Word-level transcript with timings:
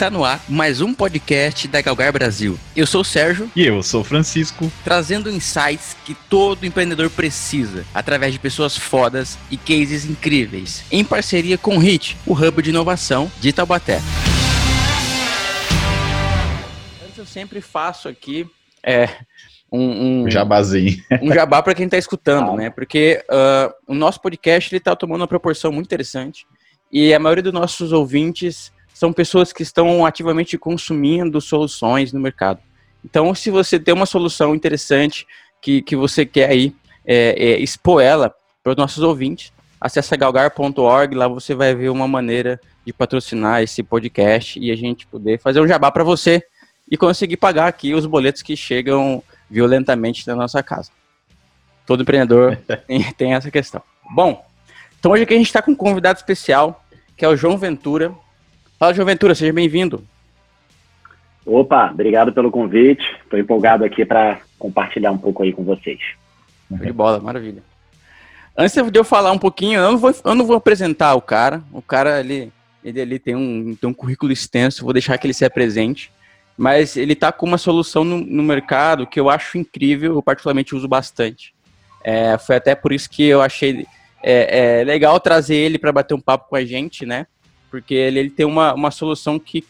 Está 0.00 0.08
no 0.08 0.24
ar 0.24 0.42
mais 0.48 0.80
um 0.80 0.94
podcast 0.94 1.68
da 1.68 1.82
Galgar 1.82 2.10
Brasil. 2.10 2.58
Eu 2.74 2.86
sou 2.86 3.02
o 3.02 3.04
Sérgio. 3.04 3.50
E 3.54 3.66
eu 3.66 3.82
sou 3.82 4.00
o 4.00 4.04
Francisco. 4.04 4.72
Trazendo 4.82 5.28
insights 5.28 5.94
que 6.06 6.14
todo 6.14 6.64
empreendedor 6.64 7.10
precisa, 7.10 7.84
através 7.92 8.32
de 8.32 8.38
pessoas 8.38 8.78
fodas 8.78 9.36
e 9.50 9.58
cases 9.58 10.06
incríveis, 10.06 10.82
em 10.90 11.04
parceria 11.04 11.58
com 11.58 11.76
o 11.76 11.78
HIT, 11.78 12.16
o 12.26 12.32
Hub 12.32 12.62
de 12.62 12.70
Inovação 12.70 13.30
de 13.42 13.52
Taubaté. 13.52 14.00
Antes 17.04 17.18
eu 17.18 17.26
sempre 17.26 17.60
faço 17.60 18.08
aqui 18.08 18.48
é, 18.82 19.06
um, 19.70 20.22
um 20.22 20.30
jabazinho. 20.30 20.96
Um 21.20 21.30
jabá 21.30 21.62
para 21.62 21.74
quem 21.74 21.84
está 21.84 21.98
escutando, 21.98 22.56
né? 22.56 22.70
Porque 22.70 23.22
uh, 23.28 23.70
o 23.86 23.94
nosso 23.94 24.18
podcast 24.22 24.74
está 24.74 24.96
tomando 24.96 25.20
uma 25.20 25.28
proporção 25.28 25.70
muito 25.70 25.88
interessante 25.88 26.46
e 26.90 27.12
a 27.12 27.18
maioria 27.18 27.42
dos 27.42 27.52
nossos 27.52 27.92
ouvintes 27.92 28.72
são 29.00 29.14
pessoas 29.14 29.50
que 29.50 29.62
estão 29.62 30.04
ativamente 30.04 30.58
consumindo 30.58 31.40
soluções 31.40 32.12
no 32.12 32.20
mercado. 32.20 32.60
Então, 33.02 33.34
se 33.34 33.50
você 33.50 33.80
tem 33.80 33.94
uma 33.94 34.04
solução 34.04 34.54
interessante 34.54 35.26
que, 35.62 35.80
que 35.80 35.96
você 35.96 36.26
quer 36.26 36.50
aí 36.50 36.76
é, 37.06 37.52
é, 37.52 37.58
expor 37.58 38.02
ela 38.02 38.28
para 38.62 38.72
os 38.72 38.76
nossos 38.76 39.02
ouvintes, 39.02 39.54
acesse 39.80 40.14
galgar.org, 40.14 41.14
lá 41.14 41.26
você 41.26 41.54
vai 41.54 41.74
ver 41.74 41.88
uma 41.88 42.06
maneira 42.06 42.60
de 42.84 42.92
patrocinar 42.92 43.62
esse 43.62 43.82
podcast 43.82 44.60
e 44.60 44.70
a 44.70 44.76
gente 44.76 45.06
poder 45.06 45.40
fazer 45.40 45.62
um 45.62 45.66
jabá 45.66 45.90
para 45.90 46.04
você 46.04 46.42
e 46.90 46.94
conseguir 46.94 47.38
pagar 47.38 47.68
aqui 47.68 47.94
os 47.94 48.04
boletos 48.04 48.42
que 48.42 48.54
chegam 48.54 49.24
violentamente 49.50 50.26
na 50.26 50.36
nossa 50.36 50.62
casa. 50.62 50.90
Todo 51.86 52.02
empreendedor 52.02 52.54
tem, 52.86 53.12
tem 53.14 53.32
essa 53.32 53.50
questão. 53.50 53.82
Bom, 54.10 54.44
então 54.98 55.12
hoje 55.12 55.22
aqui 55.22 55.32
a 55.32 55.38
gente 55.38 55.46
está 55.46 55.62
com 55.62 55.70
um 55.70 55.74
convidado 55.74 56.18
especial, 56.18 56.84
que 57.16 57.24
é 57.24 57.28
o 57.28 57.34
João 57.34 57.56
Ventura, 57.56 58.14
Fala, 58.80 58.94
João 58.94 59.04
Ventura, 59.04 59.34
seja 59.34 59.52
bem-vindo. 59.52 60.02
Opa, 61.44 61.90
obrigado 61.90 62.32
pelo 62.32 62.50
convite. 62.50 63.04
Estou 63.22 63.38
empolgado 63.38 63.84
aqui 63.84 64.06
para 64.06 64.40
compartilhar 64.58 65.12
um 65.12 65.18
pouco 65.18 65.42
aí 65.42 65.52
com 65.52 65.62
vocês. 65.62 66.00
De 66.70 66.90
bola, 66.90 67.20
maravilha. 67.20 67.62
Antes 68.56 68.74
de 68.90 68.98
eu 68.98 69.04
falar 69.04 69.32
um 69.32 69.38
pouquinho, 69.38 69.80
eu 69.80 69.90
não 69.90 69.98
vou, 69.98 70.14
eu 70.24 70.34
não 70.34 70.46
vou 70.46 70.56
apresentar 70.56 71.14
o 71.14 71.20
cara. 71.20 71.62
O 71.70 71.82
cara, 71.82 72.20
ele, 72.20 72.50
ele, 72.82 73.00
ele 73.00 73.18
tem, 73.18 73.36
um, 73.36 73.76
tem 73.78 73.90
um 73.90 73.92
currículo 73.92 74.32
extenso, 74.32 74.82
vou 74.82 74.94
deixar 74.94 75.18
que 75.18 75.26
ele 75.26 75.34
se 75.34 75.44
apresente. 75.44 76.10
Mas 76.56 76.96
ele 76.96 77.12
está 77.12 77.30
com 77.30 77.44
uma 77.44 77.58
solução 77.58 78.02
no, 78.02 78.16
no, 78.16 78.42
mercado 78.42 79.06
que 79.06 79.20
eu 79.20 79.28
acho 79.28 79.58
incrível, 79.58 80.14
eu 80.14 80.22
particularmente 80.22 80.74
uso 80.74 80.88
bastante. 80.88 81.52
É, 82.02 82.38
foi 82.38 82.56
até 82.56 82.74
por 82.74 82.94
isso 82.94 83.10
que 83.10 83.24
eu 83.24 83.42
achei 83.42 83.86
é, 84.22 84.80
é 84.80 84.84
legal 84.84 85.20
trazer 85.20 85.56
ele 85.56 85.78
para 85.78 85.92
bater 85.92 86.14
um 86.14 86.20
papo 86.20 86.48
com 86.48 86.56
a 86.56 86.64
gente, 86.64 87.04
né? 87.04 87.26
Porque 87.70 87.94
ele, 87.94 88.18
ele 88.18 88.30
tem 88.30 88.44
uma, 88.44 88.74
uma 88.74 88.90
solução 88.90 89.38
que 89.38 89.64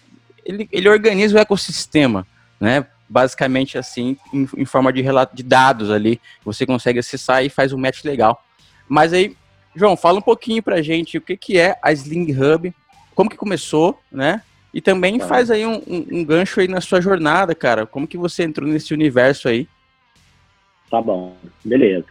ele, 0.45 0.69
ele 0.73 0.89
organiza 0.89 1.37
o 1.37 1.41
ecossistema, 1.41 2.27
né? 2.59 2.87
Basicamente 3.09 3.77
assim, 3.77 4.17
em, 4.33 4.49
em 4.57 4.65
forma 4.65 4.93
de 4.93 5.03
relato 5.03 5.37
de 5.37 5.43
dados 5.43 5.91
ali, 5.91 6.21
você 6.45 6.65
consegue 6.65 6.99
acessar 6.99 7.45
e 7.45 7.51
faz 7.51 7.73
um 7.73 7.79
match 7.79 8.05
legal. 8.05 8.43
Mas 8.89 9.13
aí, 9.13 9.37
João, 9.75 9.97
fala 9.97 10.19
um 10.19 10.23
pouquinho 10.23 10.63
pra 10.63 10.83
gente 10.83 11.19
o 11.19 11.21
que, 11.21 11.37
que 11.37 11.59
é 11.59 11.77
a 11.83 11.93
Sling 11.93 12.33
Hub, 12.33 12.73
como 13.15 13.31
que 13.31 13.37
começou, 13.37 14.01
né? 14.11 14.43
E 14.73 14.81
também 14.81 15.19
tá. 15.19 15.27
faz 15.27 15.51
aí 15.51 15.67
um, 15.67 15.83
um, 15.87 16.07
um, 16.13 16.25
gancho 16.25 16.61
aí 16.61 16.69
na 16.69 16.81
sua 16.81 17.01
jornada, 17.01 17.55
cara. 17.55 17.85
Como 17.85 18.07
que 18.07 18.17
você 18.17 18.45
entrou 18.45 18.69
nesse 18.69 18.95
universo 18.95 19.49
aí? 19.49 19.69
Tá 20.89 21.01
bom, 21.01 21.37
beleza. 21.65 22.07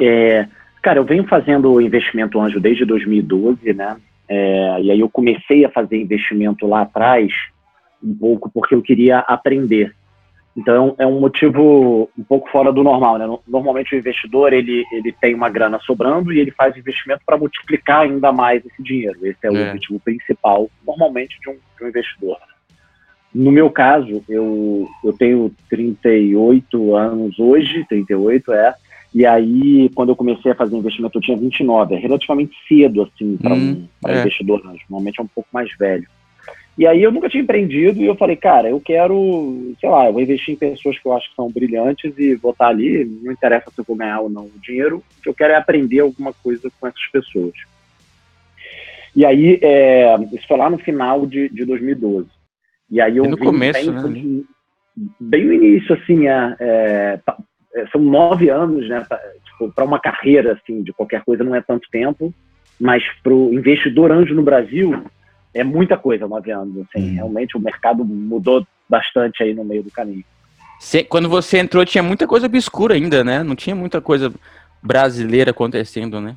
É, 0.00 0.46
cara, 0.82 0.98
eu 0.98 1.04
venho 1.04 1.24
fazendo 1.24 1.80
investimento 1.80 2.40
anjo 2.40 2.60
desde 2.60 2.84
2012, 2.84 3.72
né? 3.72 3.96
É, 4.28 4.80
e 4.80 4.90
aí 4.90 5.00
eu 5.00 5.08
comecei 5.08 5.64
a 5.64 5.70
fazer 5.70 6.00
investimento 6.00 6.66
lá 6.66 6.82
atrás, 6.82 7.32
um 8.02 8.14
pouco 8.14 8.50
porque 8.50 8.74
eu 8.74 8.82
queria 8.82 9.18
aprender. 9.20 9.94
Então 10.56 10.94
é 10.98 11.06
um 11.06 11.18
motivo 11.18 12.08
um 12.16 12.22
pouco 12.22 12.48
fora 12.48 12.72
do 12.72 12.82
normal, 12.82 13.18
né? 13.18 13.26
Normalmente 13.46 13.94
o 13.94 13.98
investidor 13.98 14.52
ele, 14.52 14.84
ele 14.92 15.12
tem 15.12 15.34
uma 15.34 15.50
grana 15.50 15.80
sobrando 15.80 16.32
e 16.32 16.38
ele 16.38 16.52
faz 16.52 16.76
investimento 16.76 17.22
para 17.26 17.36
multiplicar 17.36 18.02
ainda 18.02 18.32
mais 18.32 18.64
esse 18.64 18.82
dinheiro. 18.82 19.18
Esse 19.26 19.38
é, 19.44 19.48
é. 19.48 19.50
o 19.50 19.54
objetivo 19.54 20.00
principal, 20.00 20.70
normalmente, 20.86 21.38
de 21.40 21.50
um, 21.50 21.54
de 21.54 21.84
um 21.84 21.88
investidor. 21.88 22.38
No 23.34 23.50
meu 23.50 23.68
caso, 23.68 24.22
eu, 24.28 24.88
eu 25.04 25.12
tenho 25.12 25.52
38 25.68 26.94
anos 26.94 27.36
hoje, 27.40 27.84
38 27.88 28.52
é, 28.52 28.74
e 29.14 29.24
aí, 29.24 29.88
quando 29.94 30.08
eu 30.08 30.16
comecei 30.16 30.50
a 30.50 30.56
fazer 30.56 30.76
investimento, 30.76 31.18
eu 31.18 31.22
tinha 31.22 31.36
29, 31.36 31.94
é 31.94 31.98
relativamente 31.98 32.56
cedo, 32.66 33.02
assim, 33.02 33.36
para 33.36 33.54
hum, 33.54 33.86
um 34.04 34.08
é. 34.08 34.20
investidor, 34.20 34.60
normalmente 34.64 35.20
é 35.20 35.22
um 35.22 35.28
pouco 35.28 35.48
mais 35.52 35.70
velho. 35.78 36.08
E 36.76 36.84
aí 36.84 37.00
eu 37.00 37.12
nunca 37.12 37.28
tinha 37.28 37.44
empreendido 37.44 38.00
e 38.00 38.06
eu 38.06 38.16
falei, 38.16 38.34
cara, 38.34 38.68
eu 38.68 38.80
quero, 38.80 39.72
sei 39.80 39.88
lá, 39.88 40.06
eu 40.06 40.12
vou 40.12 40.20
investir 40.20 40.54
em 40.54 40.56
pessoas 40.56 40.98
que 40.98 41.06
eu 41.06 41.12
acho 41.12 41.30
que 41.30 41.36
são 41.36 41.48
brilhantes 41.48 42.12
e 42.18 42.34
vou 42.34 42.50
estar 42.50 42.66
ali, 42.66 43.04
não 43.22 43.30
interessa 43.30 43.70
se 43.70 43.80
eu 43.80 43.84
vou 43.86 43.96
ganhar 43.96 44.18
ou 44.18 44.28
não 44.28 44.46
o 44.46 44.60
dinheiro, 44.60 44.96
o 44.96 45.22
que 45.22 45.28
eu 45.28 45.34
quero 45.34 45.52
é 45.52 45.56
aprender 45.56 46.00
alguma 46.00 46.32
coisa 46.32 46.68
com 46.80 46.88
essas 46.88 47.06
pessoas. 47.12 47.54
E 49.14 49.24
aí, 49.24 49.60
é, 49.62 50.16
isso 50.32 50.48
foi 50.48 50.56
lá 50.56 50.68
no 50.68 50.78
final 50.78 51.24
de, 51.24 51.48
de 51.50 51.64
2012. 51.64 52.26
E 52.90 53.00
aí 53.00 53.16
eu 53.16 53.26
e 53.26 53.28
no 53.28 53.38
começo, 53.38 53.92
bem, 53.92 54.10
né? 54.10 54.42
bem 55.20 55.44
no 55.44 55.52
início, 55.52 55.94
assim, 55.94 56.26
é 56.26 56.56
é, 56.58 57.20
são 57.90 58.00
nove 58.00 58.48
anos, 58.48 58.88
né? 58.88 59.04
Para 59.08 59.20
tipo, 59.44 59.84
uma 59.84 59.98
carreira 59.98 60.52
assim 60.52 60.82
de 60.82 60.92
qualquer 60.92 61.22
coisa 61.24 61.42
não 61.42 61.54
é 61.54 61.60
tanto 61.60 61.88
tempo, 61.90 62.32
mas 62.80 63.02
para 63.22 63.32
o 63.32 63.52
investidor 63.52 64.12
anjo 64.12 64.34
no 64.34 64.42
Brasil 64.42 65.04
é 65.52 65.64
muita 65.64 65.96
coisa, 65.96 66.26
nove 66.26 66.50
anos. 66.50 66.86
Assim, 66.88 67.10
hum. 67.10 67.14
Realmente 67.14 67.56
o 67.56 67.60
mercado 67.60 68.04
mudou 68.04 68.66
bastante 68.88 69.42
aí 69.42 69.54
no 69.54 69.64
meio 69.64 69.82
do 69.82 69.90
caminho. 69.90 70.24
quando 71.08 71.28
você 71.28 71.58
entrou 71.58 71.84
tinha 71.84 72.02
muita 72.02 72.26
coisa 72.26 72.46
obscura 72.46 72.94
ainda, 72.94 73.24
né? 73.24 73.42
Não 73.42 73.56
tinha 73.56 73.74
muita 73.74 74.00
coisa 74.00 74.32
brasileira 74.82 75.50
acontecendo, 75.50 76.20
né? 76.20 76.36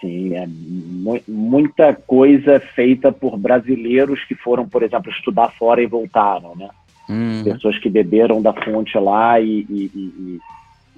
Sim, 0.00 0.34
é 0.34 0.46
mu 0.46 1.20
muita 1.26 1.92
coisa 1.92 2.60
feita 2.60 3.10
por 3.10 3.36
brasileiros 3.36 4.24
que 4.24 4.34
foram, 4.34 4.68
por 4.68 4.82
exemplo, 4.82 5.10
estudar 5.10 5.50
fora 5.58 5.82
e 5.82 5.86
voltaram, 5.86 6.54
né? 6.54 6.68
Hum. 7.08 7.42
Pessoas 7.44 7.78
que 7.78 7.88
beberam 7.88 8.42
da 8.42 8.52
fonte 8.52 8.98
lá 8.98 9.40
e, 9.40 9.66
e, 9.68 9.90
e, 9.94 10.40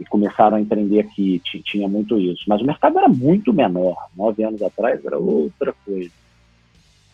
e, 0.00 0.04
começaram 0.06 0.56
a 0.56 0.60
empreender 0.60 1.00
aqui. 1.00 1.41
Tinha 1.65 1.88
muito 1.88 2.19
isso. 2.19 2.44
Mas 2.48 2.60
o 2.60 2.65
mercado 2.65 2.98
era 2.98 3.09
muito 3.09 3.53
menor. 3.53 3.97
Nove 4.16 4.43
anos 4.43 4.62
atrás 4.62 5.04
era 5.04 5.19
outra 5.19 5.72
coisa. 5.84 6.10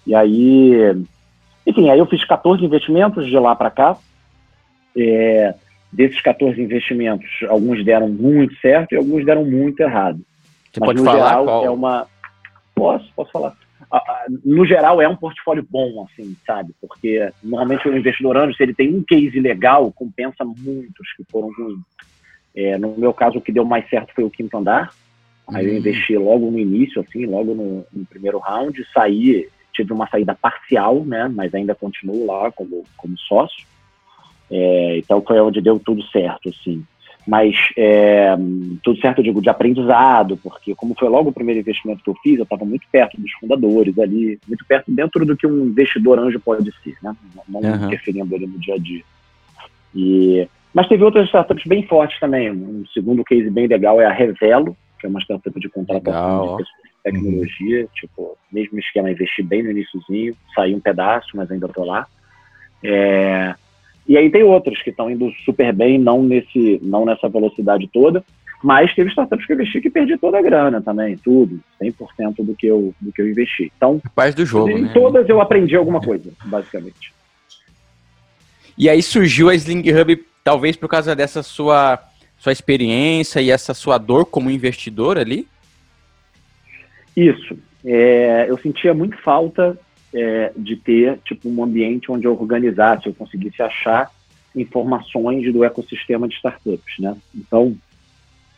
E 0.06 0.14
aí, 0.14 0.72
enfim, 1.66 1.90
aí 1.90 1.98
eu 1.98 2.06
fiz 2.06 2.24
14 2.24 2.64
investimentos 2.64 3.26
de 3.26 3.38
lá 3.38 3.54
para 3.54 3.70
cá. 3.70 3.96
É, 4.96 5.54
desses 5.92 6.20
14 6.22 6.60
investimentos, 6.60 7.28
alguns 7.48 7.84
deram 7.84 8.08
muito 8.08 8.54
certo 8.60 8.92
e 8.92 8.96
alguns 8.96 9.26
deram 9.26 9.44
muito 9.44 9.80
errado. 9.80 10.20
Você 10.72 10.80
Mas, 10.80 10.88
pode 10.88 11.04
falar 11.04 11.28
geral, 11.28 11.44
qual? 11.44 11.64
é 11.64 11.70
uma. 11.70 12.06
Posso, 12.74 13.12
posso 13.14 13.32
falar 13.32 13.56
no 14.44 14.66
geral, 14.66 15.00
é 15.00 15.08
um 15.08 15.16
portfólio 15.16 15.66
bom, 15.68 16.04
assim, 16.04 16.36
sabe? 16.46 16.74
Porque 16.80 17.30
normalmente 17.42 17.88
o 17.88 17.96
investidor 17.96 18.36
anjo, 18.36 18.56
se 18.56 18.62
ele 18.62 18.74
tem 18.74 18.94
um 18.94 19.02
case 19.02 19.38
legal, 19.38 19.92
compensa 19.92 20.44
muitos 20.44 21.12
que 21.16 21.24
foram 21.30 21.50
ruins. 21.52 21.80
É, 22.54 22.78
no 22.78 22.96
meu 22.96 23.12
caso, 23.12 23.38
o 23.38 23.40
que 23.40 23.52
deu 23.52 23.64
mais 23.64 23.88
certo 23.88 24.12
foi 24.14 24.24
o 24.24 24.30
quinto 24.30 24.56
andar. 24.56 24.92
Aí 25.48 25.66
eu 25.66 25.72
uhum. 25.72 25.78
investi 25.78 26.16
logo 26.16 26.50
no 26.50 26.58
início, 26.58 27.00
assim, 27.00 27.24
logo 27.26 27.54
no, 27.54 27.86
no, 27.92 28.06
primeiro 28.06 28.38
round, 28.38 28.84
saí, 28.92 29.48
tive 29.72 29.92
uma 29.92 30.08
saída 30.08 30.34
parcial, 30.34 31.04
né? 31.04 31.28
Mas 31.32 31.54
ainda 31.54 31.74
continuo 31.74 32.26
lá 32.26 32.50
como, 32.50 32.84
como 32.96 33.16
sócio. 33.18 33.64
É, 34.50 34.98
então 34.98 35.22
foi 35.22 35.40
onde 35.40 35.60
deu 35.60 35.78
tudo 35.78 36.02
certo, 36.08 36.48
assim 36.48 36.84
mas 37.26 37.56
é, 37.76 38.36
tudo 38.82 39.00
certo, 39.00 39.18
eu 39.18 39.24
digo, 39.24 39.42
de 39.42 39.48
aprendizado, 39.48 40.36
porque 40.36 40.74
como 40.76 40.94
foi 40.96 41.08
logo 41.08 41.30
o 41.30 41.32
primeiro 41.32 41.60
investimento 41.60 42.02
que 42.02 42.08
eu 42.08 42.14
fiz, 42.22 42.38
eu 42.38 42.44
estava 42.44 42.64
muito 42.64 42.86
perto 42.90 43.20
dos 43.20 43.32
fundadores 43.32 43.98
ali, 43.98 44.38
muito 44.46 44.64
perto 44.64 44.92
dentro 44.92 45.26
do 45.26 45.36
que 45.36 45.46
um 45.46 45.66
investidor 45.66 46.20
anjo 46.20 46.38
pode 46.38 46.72
ser, 46.84 46.94
né? 47.02 47.16
Não 47.48 47.60
uhum. 47.60 47.86
interferindo 47.86 48.34
ali 48.34 48.46
no 48.46 48.58
dia 48.60 48.74
a 48.74 48.78
dia. 48.78 49.02
E, 49.92 50.48
mas 50.72 50.86
teve 50.86 51.02
outras 51.02 51.26
startups 51.26 51.64
bem 51.66 51.82
fortes 51.82 52.20
também. 52.20 52.52
Um 52.52 52.84
segundo 52.94 53.24
case 53.24 53.50
bem 53.50 53.66
legal 53.66 54.00
é 54.00 54.06
a 54.06 54.12
Revelo, 54.12 54.76
que 55.00 55.06
é 55.06 55.08
uma 55.08 55.20
startup 55.20 55.58
de 55.58 55.68
contratação 55.68 56.58
de 56.58 56.64
tecnologia, 57.02 57.80
uhum. 57.82 57.88
tipo, 57.92 58.38
mesmo 58.52 58.78
esquema, 58.78 59.10
investi 59.10 59.42
bem 59.42 59.64
no 59.64 59.70
iníciozinho, 59.72 60.36
saí 60.54 60.74
um 60.74 60.80
pedaço, 60.80 61.28
mas 61.34 61.50
ainda 61.50 61.66
estou 61.66 61.84
lá. 61.84 62.06
É, 62.84 63.54
e 64.08 64.16
aí 64.16 64.30
tem 64.30 64.42
outros 64.42 64.80
que 64.82 64.90
estão 64.90 65.10
indo 65.10 65.32
super 65.44 65.72
bem, 65.72 65.98
não, 65.98 66.22
nesse, 66.22 66.78
não 66.82 67.04
nessa 67.04 67.28
velocidade 67.28 67.88
toda, 67.92 68.24
mas 68.62 68.94
teve 68.94 69.10
startups 69.10 69.46
que 69.46 69.52
eu 69.52 69.56
investi 69.56 69.80
que 69.80 69.90
perdi 69.90 70.16
toda 70.16 70.38
a 70.38 70.42
grana 70.42 70.80
também, 70.80 71.16
tudo, 71.16 71.60
100% 71.82 72.44
do 72.44 72.54
que 72.54 72.66
eu, 72.66 72.94
do 73.00 73.12
que 73.12 73.20
eu 73.20 73.28
investi. 73.28 73.72
Então, 73.76 74.00
Paz 74.14 74.34
do 74.34 74.46
jogo, 74.46 74.70
em 74.70 74.82
né? 74.82 74.90
todas 74.94 75.28
eu 75.28 75.40
aprendi 75.40 75.76
alguma 75.76 76.00
coisa, 76.00 76.32
basicamente. 76.44 77.12
E 78.78 78.88
aí 78.88 79.02
surgiu 79.02 79.48
a 79.48 79.54
Sling 79.54 79.90
Hub, 79.90 80.24
talvez 80.44 80.76
por 80.76 80.88
causa 80.88 81.16
dessa 81.16 81.42
sua, 81.42 81.98
sua 82.38 82.52
experiência 82.52 83.40
e 83.40 83.50
essa 83.50 83.74
sua 83.74 83.98
dor 83.98 84.26
como 84.26 84.50
investidor 84.50 85.18
ali? 85.18 85.48
Isso. 87.16 87.58
É, 87.84 88.46
eu 88.48 88.58
sentia 88.58 88.92
muito 88.92 89.16
falta 89.22 89.78
é, 90.14 90.52
de 90.56 90.76
ter 90.76 91.18
tipo 91.24 91.48
um 91.48 91.62
ambiente 91.62 92.10
onde 92.10 92.26
eu 92.26 92.32
organizasse, 92.32 93.06
eu 93.06 93.14
conseguisse 93.14 93.62
achar 93.62 94.10
informações 94.54 95.52
do 95.52 95.64
ecossistema 95.64 96.26
de 96.26 96.34
startups, 96.34 96.98
né? 96.98 97.16
Então, 97.34 97.76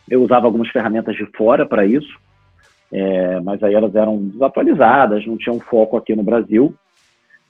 eu 0.09 0.23
usava 0.23 0.45
algumas 0.45 0.69
ferramentas 0.69 1.15
de 1.15 1.25
fora 1.25 1.65
para 1.65 1.85
isso, 1.85 2.17
é, 2.91 3.39
mas 3.41 3.61
aí 3.61 3.73
elas 3.73 3.93
eram 3.93 4.17
desatualizadas, 4.17 5.25
não 5.25 5.37
tinham 5.37 5.59
foco 5.59 5.97
aqui 5.97 6.15
no 6.15 6.23
Brasil. 6.23 6.73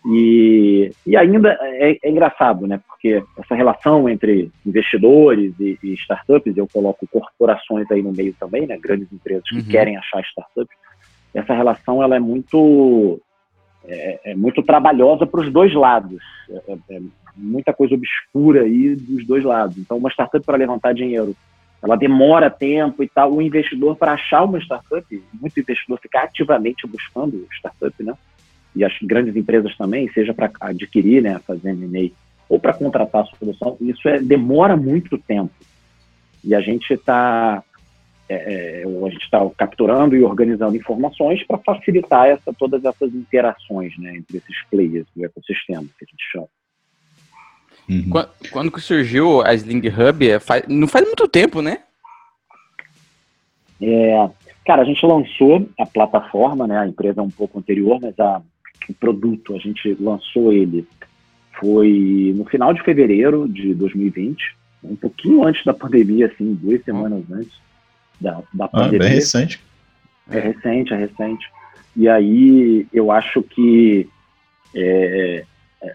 E, 0.06 0.92
e 1.06 1.18
ainda 1.18 1.58
é, 1.62 1.98
é, 2.02 2.10
engraçado, 2.10 2.66
né? 2.66 2.80
Porque 2.88 3.22
essa 3.38 3.54
relação 3.54 4.08
entre 4.08 4.50
investidores 4.66 5.54
e, 5.60 5.78
e, 5.84 5.94
startups, 5.96 6.56
eu 6.56 6.68
coloco 6.72 7.08
corporações 7.08 7.90
aí 7.92 8.02
no 8.02 8.14
meio 8.14 8.34
também, 8.40 8.66
né? 8.66 8.78
Grandes 8.78 9.12
empresas 9.12 9.48
que 9.50 9.58
uhum. 9.58 9.64
querem 9.66 9.98
achar 9.98 10.22
startups. 10.22 10.76
Essa 11.34 11.54
relação 11.54 12.02
ela 12.02 12.16
é 12.16 12.20
muito 12.20 13.22
é, 13.86 14.32
é 14.32 14.36
muito 14.36 14.62
trabalhosa 14.64 15.26
para 15.26 15.42
os 15.42 15.52
dois 15.52 15.74
lados. 15.74 16.22
É, 16.50 16.74
é, 16.74 16.78
é, 16.98 17.02
muita 17.36 17.74
coisa 17.74 17.96
obscura 17.96 18.62
aí 18.62 18.96
dos 18.96 19.26
dois 19.26 19.44
lados. 19.44 19.78
Então, 19.78 19.98
uma 19.98 20.10
startup 20.10 20.46
para 20.46 20.58
levantar 20.58 20.94
dinheiro, 20.94 21.36
ela 21.82 21.96
demora 21.96 22.50
tempo 22.50 23.04
e 23.04 23.08
tal. 23.08 23.34
O 23.34 23.42
investidor 23.42 23.96
para 23.96 24.14
achar 24.14 24.44
uma 24.44 24.60
startup, 24.60 25.24
muito 25.40 25.60
investidor 25.60 26.00
fica 26.02 26.22
ativamente 26.22 26.86
buscando 26.86 27.48
startup, 27.52 28.04
né? 28.04 28.14
e 28.76 28.84
as 28.84 28.94
grandes 29.02 29.36
empresas 29.36 29.76
também, 29.76 30.10
seja 30.12 30.34
para 30.34 30.52
adquirir, 30.62 31.22
né, 31.22 31.40
fazer 31.46 31.70
M&A 31.70 32.12
ou 32.48 32.60
para 32.60 32.74
contratar 32.74 33.24
a 33.24 33.38
solução, 33.38 33.78
isso 33.80 34.08
é, 34.08 34.20
demora 34.20 34.76
muito 34.76 35.18
tempo. 35.18 35.52
E 36.44 36.56
a 36.56 36.62
gente 36.62 36.94
está 36.94 37.64
é, 38.30 38.82
é, 38.82 38.84
a 38.84 39.10
gente 39.10 39.24
está 39.24 39.40
capturando 39.58 40.16
e 40.16 40.24
organizando 40.24 40.78
informações 40.78 41.44
para 41.48 41.58
facilitar 41.58 42.28
essa, 42.28 42.54
todas 42.54 42.86
essas 42.86 43.14
interações 43.14 43.98
né, 43.98 44.18
entre 44.18 44.38
esses 44.38 44.56
players 44.70 45.08
do 45.16 45.26
ecossistema 45.26 45.84
que 45.98 46.06
a 46.06 46.08
gente 46.08 46.32
chama. 46.32 46.48
Uhum. 47.90 48.10
Quando, 48.10 48.30
quando 48.52 48.72
que 48.72 48.82
surgiu 48.82 49.42
a 49.42 49.54
Sling 49.56 49.82
Hub, 49.88 50.30
é, 50.30 50.40
faz, 50.40 50.64
não 50.68 50.88
faz 50.88 51.06
muito 51.06 51.28
tempo, 51.28 51.60
né? 51.60 51.80
É, 53.82 54.30
cara, 54.64 54.84
a 54.84 54.86
gente 54.86 55.04
lançou 55.04 55.68
a 55.80 55.86
plataforma, 55.88 56.68
né? 56.68 56.78
A 56.78 56.88
empresa 56.88 57.22
é 57.22 57.24
um 57.24 57.32
pouco 57.32 57.58
anterior, 57.58 58.00
mas 58.00 58.18
a, 58.20 58.44
o 58.88 58.94
produto, 58.94 59.56
a 59.56 59.60
gente 59.60 59.98
lançou 60.00 60.54
ele 60.54 60.88
foi 61.60 62.32
no 62.36 62.46
final 62.46 62.74
de 62.74 62.84
fevereiro 62.84 63.50
de 63.50 63.74
2020, 63.74 64.56
um 64.84 64.96
pouquinho 64.96 65.44
antes 65.44 65.66
da 65.66 65.74
pandemia, 65.74 66.28
assim, 66.28 66.54
duas 66.54 66.82
semanas 66.84 67.24
oh. 67.28 67.34
antes 67.34 67.69
da, 68.20 68.42
da 68.54 68.68
pandemia. 68.68 69.00
Ah, 69.00 69.04
bem 69.04 69.16
recente. 69.16 69.62
É 70.30 70.40
recente, 70.40 70.94
é 70.94 70.98
recente. 70.98 71.50
E 71.96 72.08
aí 72.08 72.88
eu 72.94 73.12
acho 73.12 73.42
que 73.42 74.08
é, 74.76 75.44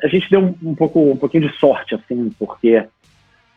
a 0.02 0.08
gente 0.08 0.30
deu 0.30 0.40
um, 0.40 0.70
um, 0.70 0.74
pouco, 0.74 1.12
um 1.12 1.16
pouquinho 1.16 1.48
de 1.48 1.56
sorte, 1.58 1.94
assim, 1.94 2.30
porque 2.38 2.86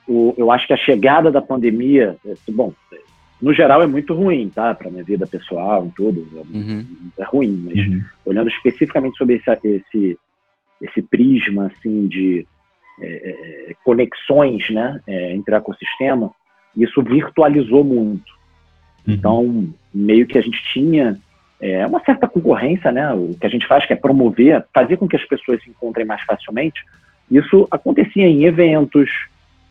o, 0.08 0.34
eu 0.38 0.52
acho 0.52 0.68
que 0.68 0.74
a 0.74 0.78
chegada 0.78 1.32
da 1.32 1.42
pandemia, 1.42 2.16
é, 2.26 2.52
bom, 2.52 2.74
no 3.42 3.54
geral 3.54 3.82
é 3.82 3.88
muito 3.88 4.14
ruim, 4.14 4.50
tá? 4.50 4.74
Para 4.74 4.90
minha 4.90 5.04
vida 5.04 5.28
pessoal 5.28 5.86
e 5.86 5.92
tudo. 5.92 6.28
É, 6.36 6.58
uhum. 6.58 6.86
é 7.18 7.24
ruim, 7.24 7.64
mas 7.66 7.88
uhum. 7.88 8.04
olhando 8.26 8.50
especificamente 8.50 9.18
sobre 9.18 9.36
esse, 9.36 9.68
esse, 9.68 10.20
esse 10.82 11.02
prisma 11.02 11.68
assim 11.68 12.08
de 12.08 12.48
é, 13.00 13.70
é 13.70 13.76
conexões, 13.84 14.70
né, 14.70 15.00
é, 15.06 15.34
entre 15.36 15.56
ecossistema, 15.56 16.32
isso 16.76 17.02
virtualizou 17.04 17.84
muito. 17.84 18.37
Uhum. 19.08 19.14
Então, 19.14 19.70
meio 19.94 20.28
que 20.28 20.38
a 20.38 20.42
gente 20.42 20.62
tinha 20.74 21.18
é, 21.60 21.86
uma 21.88 22.04
certa 22.04 22.28
concorrência, 22.28 22.92
né? 22.92 23.12
O 23.14 23.36
que 23.40 23.48
a 23.48 23.50
gente 23.50 23.66
faz 23.66 23.86
que 23.86 23.94
é 23.94 23.96
promover, 23.96 24.66
fazer 24.74 24.98
com 24.98 25.08
que 25.08 25.16
as 25.16 25.26
pessoas 25.26 25.64
se 25.64 25.70
encontrem 25.70 26.06
mais 26.06 26.22
facilmente. 26.24 26.84
Isso 27.32 27.68
acontecia 27.72 28.28
em 28.28 28.46
eventos, 28.46 29.10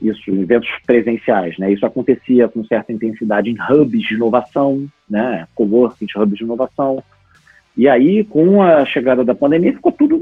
isso 0.00 0.30
eventos 0.30 0.68
presenciais, 0.86 1.56
né? 1.58 1.72
Isso 1.72 1.86
acontecia 1.86 2.48
com 2.48 2.64
certa 2.64 2.92
intensidade 2.92 3.50
em 3.50 3.56
hubs 3.70 4.02
de 4.02 4.14
inovação, 4.14 4.86
né? 5.08 5.46
Coworking, 5.54 6.06
hubs 6.16 6.38
de 6.38 6.44
inovação. 6.44 7.02
E 7.76 7.86
aí, 7.88 8.24
com 8.24 8.62
a 8.62 8.86
chegada 8.86 9.22
da 9.22 9.34
pandemia, 9.34 9.74
ficou 9.74 9.92
tudo, 9.92 10.20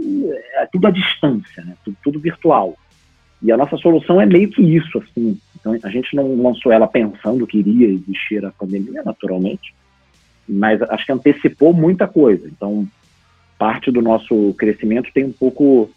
é, 0.56 0.66
tudo 0.72 0.88
à 0.88 0.90
distância, 0.90 1.64
né? 1.64 1.74
Tudo, 1.84 1.96
tudo 2.02 2.20
virtual. 2.20 2.76
E 3.44 3.52
a 3.52 3.58
nossa 3.58 3.76
solução 3.76 4.18
é 4.18 4.24
meio 4.24 4.48
que 4.48 4.62
isso, 4.62 4.98
assim. 4.98 5.38
Então, 5.60 5.78
a 5.82 5.90
gente 5.90 6.16
não 6.16 6.42
lançou 6.42 6.72
ela 6.72 6.86
pensando 6.86 7.46
que 7.46 7.58
iria 7.58 7.88
existir 7.88 8.44
a 8.44 8.50
pandemia, 8.50 9.02
naturalmente, 9.04 9.74
mas 10.48 10.80
acho 10.80 11.04
que 11.04 11.12
antecipou 11.12 11.74
muita 11.74 12.08
coisa. 12.08 12.48
Então, 12.48 12.88
parte 13.58 13.90
do 13.90 14.00
nosso 14.00 14.54
crescimento 14.54 15.10
tem 15.12 15.24
um 15.24 15.32
pouco 15.32 15.90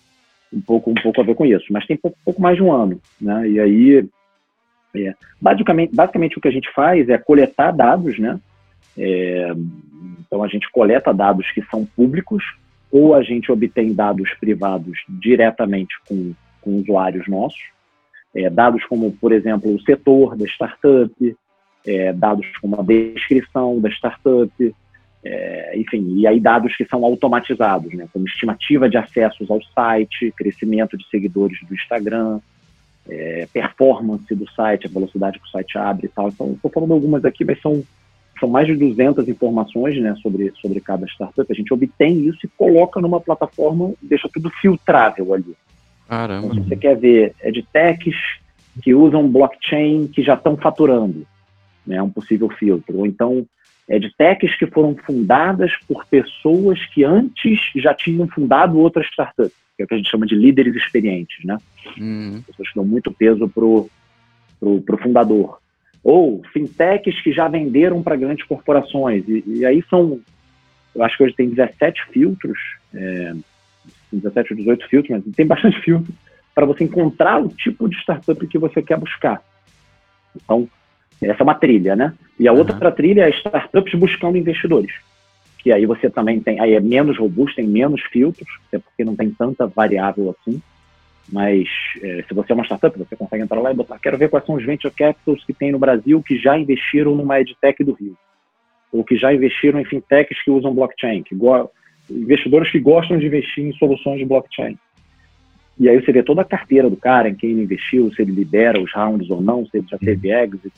um 0.52 0.62
pouco, 0.62 0.92
um 0.92 0.94
pouco 0.94 1.22
a 1.22 1.24
ver 1.24 1.36
com 1.36 1.46
isso, 1.46 1.66
mas 1.72 1.86
tem 1.86 1.98
pouco, 1.98 2.18
pouco 2.24 2.42
mais 2.42 2.56
de 2.56 2.64
um 2.64 2.72
ano, 2.72 3.02
né? 3.20 3.50
E 3.50 3.60
aí, 3.60 4.10
é, 4.96 5.14
basicamente, 5.42 5.94
basicamente 5.94 6.38
o 6.38 6.42
que 6.42 6.48
a 6.48 6.52
gente 6.52 6.72
faz 6.74 7.08
é 7.10 7.18
coletar 7.18 7.72
dados, 7.72 8.18
né? 8.20 8.40
É, 8.98 9.54
então 10.20 10.44
a 10.44 10.48
gente 10.48 10.70
coleta 10.72 11.14
dados 11.14 11.50
que 11.52 11.62
são 11.64 11.86
públicos 11.86 12.44
ou 12.92 13.14
a 13.14 13.22
gente 13.22 13.52
obtém 13.52 13.94
dados 13.94 14.34
privados 14.40 14.98
diretamente 15.08 15.94
com, 16.08 16.34
com 16.62 16.78
usuários 16.78 17.28
nossos, 17.28 17.60
é, 18.36 18.50
dados 18.50 18.86
como, 18.86 19.12
por 19.12 19.32
exemplo, 19.32 19.74
o 19.74 19.82
setor 19.82 20.36
da 20.36 20.46
startup, 20.46 21.36
é, 21.86 22.14
dados 22.14 22.46
como 22.62 22.80
a 22.80 22.84
descrição 22.84 23.80
da 23.80 23.90
startup, 23.90 24.76
é, 25.24 25.78
enfim, 25.78 26.16
e 26.18 26.28
aí 26.28 26.40
dados 26.40 26.76
que 26.76 26.86
são 26.86 27.04
automatizados, 27.04 27.94
né, 27.94 28.08
como 28.14 28.28
estimativa 28.28 28.90
de 28.90 28.98
acessos 28.98 29.50
ao 29.50 29.62
site, 29.74 30.34
crescimento 30.38 30.98
de 30.98 31.08
seguidores 31.10 31.58
do 31.68 31.74
Instagram, 31.74 32.40
é, 33.10 33.48
performance 33.52 34.34
do 34.36 34.50
site, 34.52 34.88
a 34.88 34.90
velocidade 34.90 35.40
que 35.40 35.46
o 35.46 35.50
site 35.50 35.78
abre 35.78 36.08
e 36.08 36.10
tal. 36.10 36.30
Então, 36.30 36.52
estou 36.54 36.72
falando 36.72 36.94
algumas 36.94 37.24
aqui, 37.26 37.44
mas 37.44 37.60
são, 37.62 37.84
são 38.40 38.50
mais 38.50 38.68
de 38.68 38.76
200 38.76 39.28
informações 39.28 40.00
né, 40.00 40.16
sobre, 40.22 40.54
sobre 40.62 40.80
cada 40.80 41.06
startup. 41.08 41.50
A 41.50 41.56
gente 41.56 41.74
obtém 41.74 42.28
isso 42.28 42.40
e 42.46 42.50
coloca 42.50 43.00
numa 43.00 43.20
plataforma, 43.20 43.94
deixa 44.02 44.30
tudo 44.32 44.50
filtrável 44.62 45.34
ali. 45.34 45.56
Caramba. 46.08 46.48
Então, 46.48 46.64
se 46.64 46.70
você 46.70 46.76
quer 46.76 46.98
ver 46.98 47.36
edtechs 47.44 48.16
que 48.82 48.94
usam 48.94 49.30
blockchain 49.30 50.08
que 50.08 50.22
já 50.22 50.36
estão 50.36 50.56
faturando, 50.56 51.26
né, 51.86 52.02
um 52.02 52.10
possível 52.10 52.50
filtro. 52.50 52.98
Ou 52.98 53.06
então 53.06 53.46
é, 53.90 53.98
de 53.98 54.14
techs 54.16 54.56
que 54.58 54.68
foram 54.68 54.96
fundadas 54.96 55.72
por 55.88 56.06
pessoas 56.06 56.86
que 56.88 57.04
antes 57.04 57.60
já 57.76 57.94
tinham 57.94 58.28
fundado 58.28 58.78
outras 58.78 59.08
startups, 59.08 59.54
que 59.76 59.82
é 59.82 59.86
o 59.86 59.88
que 59.88 59.94
a 59.94 59.98
gente 59.98 60.10
chama 60.10 60.26
de 60.26 60.36
líderes 60.36 60.76
experientes, 60.76 61.44
né? 61.46 61.58
Uhum. 61.98 62.44
Pessoas 62.46 62.70
que 62.70 62.76
dão 62.76 62.86
muito 62.86 63.12
peso 63.12 63.48
pro, 63.48 63.90
pro, 64.60 64.82
pro 64.82 64.98
fundador. 64.98 65.60
Ou 66.04 66.44
fintechs 66.52 67.22
que 67.22 67.32
já 67.32 67.48
venderam 67.48 68.04
para 68.04 68.16
grandes 68.16 68.46
corporações. 68.46 69.24
E, 69.28 69.44
e, 69.46 69.66
aí 69.66 69.84
são, 69.90 70.20
eu 70.94 71.04
acho 71.04 71.18
que 71.18 71.24
hoje 71.24 71.36
tem 71.36 71.50
17 71.50 72.06
filtros, 72.12 72.60
é, 72.94 73.34
17 74.20 74.54
ou 74.54 74.58
18 74.58 74.88
filtros, 74.88 75.24
mas 75.26 75.36
tem 75.36 75.46
bastante 75.46 75.80
filtro 75.82 76.14
para 76.54 76.66
você 76.66 76.84
encontrar 76.84 77.40
o 77.40 77.50
tipo 77.50 77.88
de 77.88 77.96
startup 77.98 78.48
que 78.48 78.58
você 78.58 78.82
quer 78.82 78.98
buscar. 78.98 79.42
Então, 80.36 80.68
essa 81.22 81.42
é 81.42 81.44
uma 81.44 81.56
trilha, 81.56 81.96
né? 81.96 82.14
E 82.40 82.48
a 82.48 82.52
uhum. 82.52 82.60
outra 82.60 82.92
trilha 82.92 83.28
é 83.28 83.30
startups 83.30 83.94
buscando 83.94 84.38
investidores. 84.38 84.92
Que 85.60 85.72
aí 85.72 85.86
você 85.86 86.10
também 86.10 86.40
tem, 86.40 86.60
aí 86.60 86.74
é 86.74 86.80
menos 86.80 87.18
robusto, 87.18 87.56
tem 87.56 87.68
menos 87.68 88.02
filtros, 88.12 88.48
até 88.68 88.80
porque 88.80 89.04
não 89.04 89.16
tem 89.16 89.30
tanta 89.32 89.68
variável 89.68 90.36
assim. 90.40 90.62
Mas 91.32 91.68
é, 92.02 92.24
se 92.28 92.34
você 92.34 92.54
é 92.54 92.56
uma 92.56 92.64
startup, 92.64 92.98
você 92.98 93.16
consegue 93.16 93.44
entrar 93.44 93.60
lá 93.60 93.72
e 93.72 93.76
botar, 93.76 94.00
quero 94.00 94.18
ver 94.18 94.30
quais 94.30 94.46
são 94.46 94.56
os 94.56 94.64
venture 94.64 94.94
capitals 94.94 95.44
que 95.44 95.54
tem 95.54 95.72
no 95.72 95.80
Brasil 95.80 96.24
que 96.24 96.38
já 96.38 96.58
investiram 96.58 97.16
numa 97.16 97.40
edtech 97.40 97.84
do 97.84 97.94
Rio. 97.94 98.18
Ou 98.92 99.04
que 99.04 99.18
já 99.18 99.34
investiram 99.34 99.80
em 99.80 99.86
fintechs 99.86 100.42
que 100.44 100.52
usam 100.52 100.74
blockchain, 100.74 101.24
que 101.24 101.36
investidores 102.10 102.72
que 102.72 102.80
gostam 102.80 103.18
de 103.18 103.26
investir 103.26 103.66
em 103.66 103.74
soluções 103.74 104.20
de 104.20 104.26
blockchain. 104.26 104.78
E 105.80 105.88
aí 105.88 106.02
você 106.02 106.12
vê 106.12 106.24
toda 106.24 106.42
a 106.42 106.46
carteira 106.46 106.90
do 106.90 106.98
cara, 106.98 107.30
em 107.30 107.36
quem 107.36 107.52
ele 107.52 107.64
investiu, 107.64 108.12
se 108.14 108.22
ele 108.22 108.32
lidera 108.32 108.82
os 108.82 108.92
rounds 108.94 109.30
ou 109.30 109.42
não, 109.42 109.66
se 109.66 109.78
ele 109.78 109.88
já 109.90 109.98
teve 109.98 110.32
exit, 110.32 110.74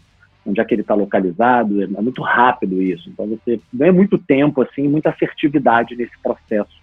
onde 0.45 0.59
é 0.59 0.65
que 0.65 0.73
ele 0.73 0.81
está 0.81 0.93
localizado, 0.93 1.81
é, 1.81 1.85
é 1.85 2.01
muito 2.01 2.21
rápido 2.21 2.81
isso. 2.81 3.09
Então 3.09 3.27
você 3.27 3.59
ganha 3.73 3.93
muito 3.93 4.17
tempo, 4.17 4.61
assim, 4.61 4.87
muita 4.87 5.09
assertividade 5.09 5.95
nesse 5.95 6.17
processo 6.21 6.81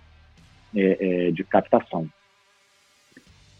é, 0.75 1.27
é, 1.29 1.31
de 1.31 1.45
captação. 1.45 2.09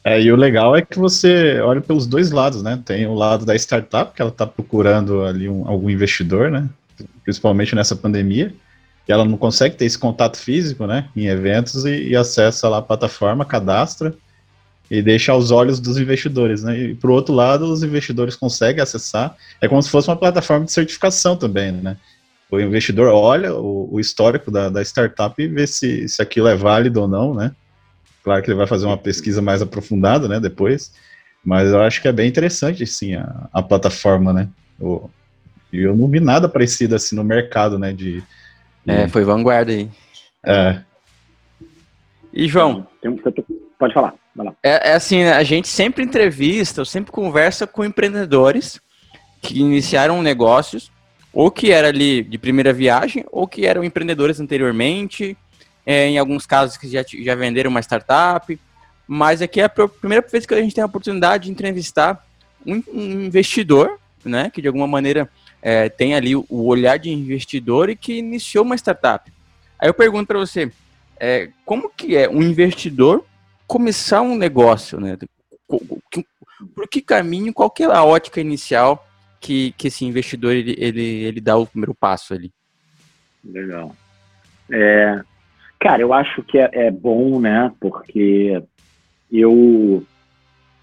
É, 0.05 0.23
e 0.23 0.31
o 0.31 0.37
legal 0.37 0.77
é 0.77 0.83
que 0.83 0.99
você 0.99 1.61
olha 1.61 1.81
pelos 1.81 2.07
dois 2.07 2.31
lados, 2.31 2.63
né? 2.63 2.81
Tem 2.85 3.07
o 3.07 3.15
lado 3.15 3.45
da 3.45 3.57
startup, 3.57 4.15
que 4.15 4.23
ela 4.23 4.31
está 4.31 4.47
procurando 4.47 5.25
ali 5.25 5.49
um, 5.49 5.67
algum 5.67 5.91
investidor, 5.91 6.49
né? 6.51 6.69
Principalmente 7.25 7.75
nessa 7.75 7.97
pandemia, 7.97 8.55
que 9.07 9.13
ela 9.13 9.25
não 9.25 9.39
consegue 9.39 9.77
ter 9.77 9.85
esse 9.85 9.99
contato 9.99 10.37
físico, 10.37 10.87
né? 10.87 11.09
Em 11.17 11.27
eventos 11.29 11.85
e, 11.87 12.09
e 12.09 12.17
acessa 12.17 12.69
lá 12.69 12.79
a 12.79 12.83
plataforma, 12.83 13.45
cadastra 13.45 14.13
e 14.91 15.01
deixa 15.01 15.33
aos 15.33 15.51
olhos 15.51 15.81
dos 15.81 15.97
investidores, 15.97 16.63
né? 16.63 16.79
E 16.79 16.95
por 16.95 17.11
outro 17.11 17.35
lado, 17.35 17.65
os 17.73 17.83
investidores 17.83 18.37
conseguem 18.37 18.83
acessar. 18.83 19.37
É 19.61 19.69
como 19.69 19.83
se 19.83 19.89
fosse 19.89 20.09
uma 20.09 20.17
plataforma 20.17 20.67
de 20.67 20.73
certificação 20.73 21.37
também, 21.37 21.73
né? 21.73 21.97
o 22.51 22.61
investidor 22.61 23.09
olha 23.13 23.55
o, 23.55 23.95
o 23.95 24.01
histórico 24.01 24.51
da, 24.51 24.69
da, 24.69 24.83
startup 24.83 25.41
e 25.43 25.49
vê 25.49 25.67
se, 25.67 26.09
se 26.09 26.23
aquilo 26.23 26.49
é 26.49 26.55
válido 26.55 27.01
ou 27.01 27.09
não, 27.09 27.35
né? 27.35 27.53
Claro 28.23 28.43
que 28.43 28.51
ele 28.51 28.59
vai 28.59 28.67
fazer 28.67 28.87
uma 28.87 28.99
pesquisa 28.99 29.41
mais 29.41 29.63
aprofundada, 29.63 30.29
né, 30.29 30.41
depois, 30.41 30.93
mas 31.45 31.71
eu 31.71 31.81
acho 31.81 32.03
que 32.03 32.09
é 32.09 32.13
bem 32.13 32.29
interessante, 32.29 32.85
sim, 32.87 33.15
a, 33.15 33.49
a 33.53 33.63
plataforma, 33.63 34.33
né? 34.33 34.49
E 35.73 35.79
eu 35.79 35.97
não 35.97 36.09
vi 36.09 36.21
nada 36.21 36.49
parecido 36.49 36.95
assim 36.95 37.15
no 37.15 37.25
mercado, 37.25 37.79
né, 37.79 37.93
de... 37.93 38.23
É, 38.87 39.09
foi 39.09 39.25
vanguarda 39.25 39.73
aí. 39.73 39.91
É. 40.45 40.81
E, 42.33 42.47
João? 42.47 42.87
Pode 43.79 43.93
falar. 43.93 44.15
É, 44.63 44.91
é, 44.91 44.93
assim, 44.95 45.25
a 45.25 45.43
gente 45.43 45.69
sempre 45.69 46.05
entrevista, 46.05 46.81
ou 46.83 46.85
sempre 46.85 47.11
conversa 47.11 47.67
com 47.67 47.85
empreendedores 47.85 48.81
que 49.41 49.61
iniciaram 49.61 50.23
negócios, 50.23 50.91
ou 51.33 51.51
que 51.51 51.71
era 51.73 51.89
ali 51.89 52.23
de 52.23 52.39
primeira 52.39 52.73
viagem, 52.73 53.25
ou 53.31 53.47
que 53.47 53.67
eram 53.67 53.85
empreendedores 53.85 54.41
anteriormente, 54.41 55.37
é, 55.85 56.09
em 56.09 56.19
alguns 56.19 56.47
casos 56.47 56.77
que 56.77 56.89
já, 56.89 57.05
já 57.23 57.35
venderam 57.35 57.71
uma 57.71 57.81
startup. 57.81 58.59
Mas 59.07 59.41
aqui 59.41 59.61
é 59.61 59.65
a 59.65 59.69
primeira 59.69 60.27
vez 60.27 60.45
que 60.45 60.55
a 60.55 60.61
gente 60.61 60.75
tem 60.75 60.83
a 60.83 60.87
oportunidade 60.87 61.45
de 61.45 61.51
entrevistar 61.51 62.25
um, 62.67 62.83
um 62.93 63.25
investidor, 63.25 63.99
né, 64.25 64.51
que 64.51 64.61
de 64.61 64.67
alguma 64.67 64.87
maneira 64.87 65.31
é, 65.69 65.89
tem 65.89 66.15
ali 66.15 66.37
o 66.37 66.65
olhar 66.65 66.97
de 66.97 67.11
investidor 67.11 67.91
e 67.91 67.97
que 67.97 68.19
iniciou 68.19 68.65
uma 68.65 68.77
startup. 68.77 69.33
Aí 69.77 69.89
eu 69.89 69.95
pergunto 69.95 70.29
para 70.29 70.39
você, 70.39 70.71
é, 71.19 71.51
como 71.65 71.91
que 71.91 72.17
é 72.17 72.29
um 72.29 72.41
investidor 72.41 73.25
começar 73.67 74.23
um 74.23 74.37
negócio, 74.37 75.01
né? 75.01 75.19
Por 76.73 76.89
que 76.89 77.03
caminho, 77.03 77.53
qual 77.53 77.69
que 77.69 77.83
é 77.83 77.87
a 77.87 78.05
ótica 78.05 78.41
inicial 78.41 79.05
que, 79.41 79.73
que 79.73 79.89
esse 79.89 80.05
investidor 80.05 80.53
ele, 80.53 80.77
ele, 80.79 81.03
ele 81.03 81.41
dá 81.41 81.57
o 81.57 81.67
primeiro 81.67 81.97
passo 81.97 82.33
ali? 82.33 82.53
Legal. 83.45 83.93
É, 84.71 85.21
cara, 85.81 86.01
eu 86.01 86.13
acho 86.13 86.45
que 86.45 86.59
é, 86.59 86.71
é 86.73 86.91
bom, 86.93 87.41
né? 87.41 87.73
Porque 87.81 88.63
eu, 89.33 90.07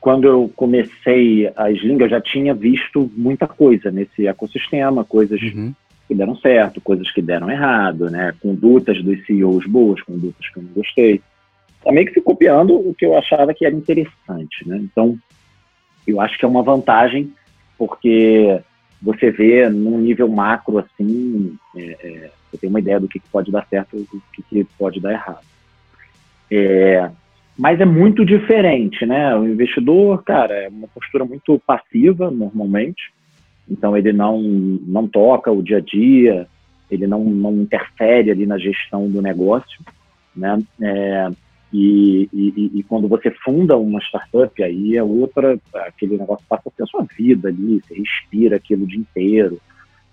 quando 0.04 0.28
eu 0.28 0.52
comecei 0.54 1.50
a 1.56 1.72
Sling, 1.72 1.98
eu 2.02 2.10
já 2.10 2.20
tinha 2.20 2.54
visto 2.54 3.10
muita 3.16 3.48
coisa 3.48 3.90
nesse 3.90 4.28
ecossistema, 4.28 5.06
coisas 5.06 5.42
uhum. 5.42 5.74
que 6.06 6.14
deram 6.14 6.36
certo, 6.36 6.82
coisas 6.82 7.10
que 7.10 7.22
deram 7.22 7.50
errado, 7.50 8.10
né? 8.10 8.34
Condutas 8.42 9.02
dos 9.02 9.26
CEOs 9.26 9.66
boas, 9.66 10.02
condutas 10.02 10.46
que 10.50 10.60
eu 10.60 10.64
não 10.64 10.72
gostei 10.74 11.22
meio 11.90 12.06
que 12.08 12.16
fui 12.16 12.22
copiando 12.22 12.76
o 12.76 12.94
que 12.94 13.06
eu 13.06 13.18
achava 13.18 13.54
que 13.54 13.66
era 13.66 13.74
interessante, 13.74 14.68
né? 14.68 14.78
Então, 14.78 15.18
eu 16.06 16.20
acho 16.20 16.38
que 16.38 16.44
é 16.44 16.48
uma 16.50 16.64
vantagem, 16.64 17.34
porque 17.78 18.60
você 19.02 19.32
vê 19.32 19.70
num 19.70 20.00
nível 20.00 20.28
macro, 20.28 20.80
assim, 20.80 21.58
é, 21.78 21.82
é, 21.82 22.32
você 22.52 22.58
tem 22.58 22.70
uma 22.70 22.80
ideia 22.80 23.00
do 23.00 23.08
que 23.08 23.22
pode 23.32 23.54
dar 23.54 23.66
certo 23.70 23.96
e 23.96 24.02
do 24.02 24.22
que 24.50 24.66
pode 24.78 25.00
dar 25.00 25.14
errado. 25.14 25.46
É, 26.52 27.10
mas 27.58 27.80
é 27.80 27.86
muito 27.86 28.26
diferente, 28.26 29.06
né? 29.06 29.36
O 29.36 29.46
investidor, 29.46 30.24
cara, 30.24 30.54
é 30.54 30.70
uma 30.70 30.88
postura 30.88 31.24
muito 31.24 31.62
passiva, 31.66 32.32
normalmente. 32.32 33.14
Então, 33.70 33.96
ele 33.96 34.12
não, 34.12 34.42
não 34.42 35.08
toca 35.08 35.52
o 35.52 35.62
dia 35.62 35.78
a 35.78 35.82
dia, 35.82 36.48
ele 36.90 37.08
não, 37.08 37.24
não 37.24 37.54
interfere 37.62 38.32
ali 38.32 38.46
na 38.46 38.58
gestão 38.58 39.08
do 39.08 39.22
negócio, 39.22 39.80
né? 40.36 40.62
É, 40.82 41.30
e, 41.72 42.30
e, 42.32 42.72
e, 42.76 42.84
quando 42.84 43.08
você 43.08 43.32
funda 43.44 43.76
uma 43.78 44.00
startup, 44.00 44.62
aí 44.62 44.96
é 44.96 45.04
outra, 45.04 45.58
aquele 45.74 46.18
negócio 46.18 46.46
passa 46.48 46.70
a 46.70 46.72
ser 46.72 46.84
a 46.84 46.86
sua 46.86 47.04
vida 47.18 47.50
ali, 47.50 47.82
você 47.82 47.96
respira 47.96 48.58
aquilo 48.58 48.84
o 48.84 48.88
dia 48.88 49.00
inteiro. 49.00 49.60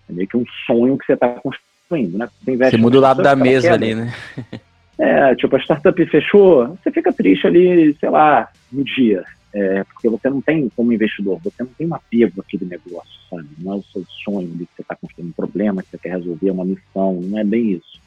É 0.08 0.12
meio 0.12 0.28
que 0.28 0.36
um 0.36 0.44
sonho 0.66 0.96
que 0.96 1.04
você 1.04 1.12
está 1.14 1.28
construindo, 1.28 2.16
né? 2.16 2.28
Você, 2.42 2.56
você 2.56 2.76
muda 2.78 2.96
o 2.96 3.00
lado 3.00 3.22
da 3.22 3.36
mesa 3.36 3.74
ali, 3.74 3.94
né? 3.94 4.12
É, 5.00 5.34
tipo, 5.34 5.56
a 5.56 5.58
startup 5.58 6.06
fechou, 6.06 6.76
você 6.76 6.90
fica 6.90 7.10
triste 7.10 7.46
ali, 7.46 7.96
sei 7.98 8.10
lá, 8.10 8.50
no 8.70 8.84
dia. 8.84 9.24
É, 9.52 9.82
porque 9.82 10.08
você 10.10 10.28
não 10.28 10.42
tem, 10.42 10.68
como 10.76 10.92
investidor, 10.92 11.40
você 11.42 11.62
não 11.62 11.70
tem 11.70 11.86
um 11.86 11.94
apego 11.94 12.42
àquele 12.42 12.66
negócio, 12.66 13.18
sabe? 13.30 13.48
Não 13.58 13.72
é 13.72 13.76
o 13.76 13.82
seu 13.82 14.04
sonho 14.24 14.48
de 14.48 14.66
que 14.66 14.72
você 14.76 14.82
está 14.82 14.94
construindo 14.94 15.30
um 15.30 15.32
problema, 15.32 15.82
que 15.82 15.88
você 15.88 15.98
quer 15.98 16.10
resolver 16.10 16.50
uma 16.50 16.66
missão, 16.66 17.14
não 17.14 17.38
é 17.38 17.42
bem 17.42 17.72
isso. 17.72 17.98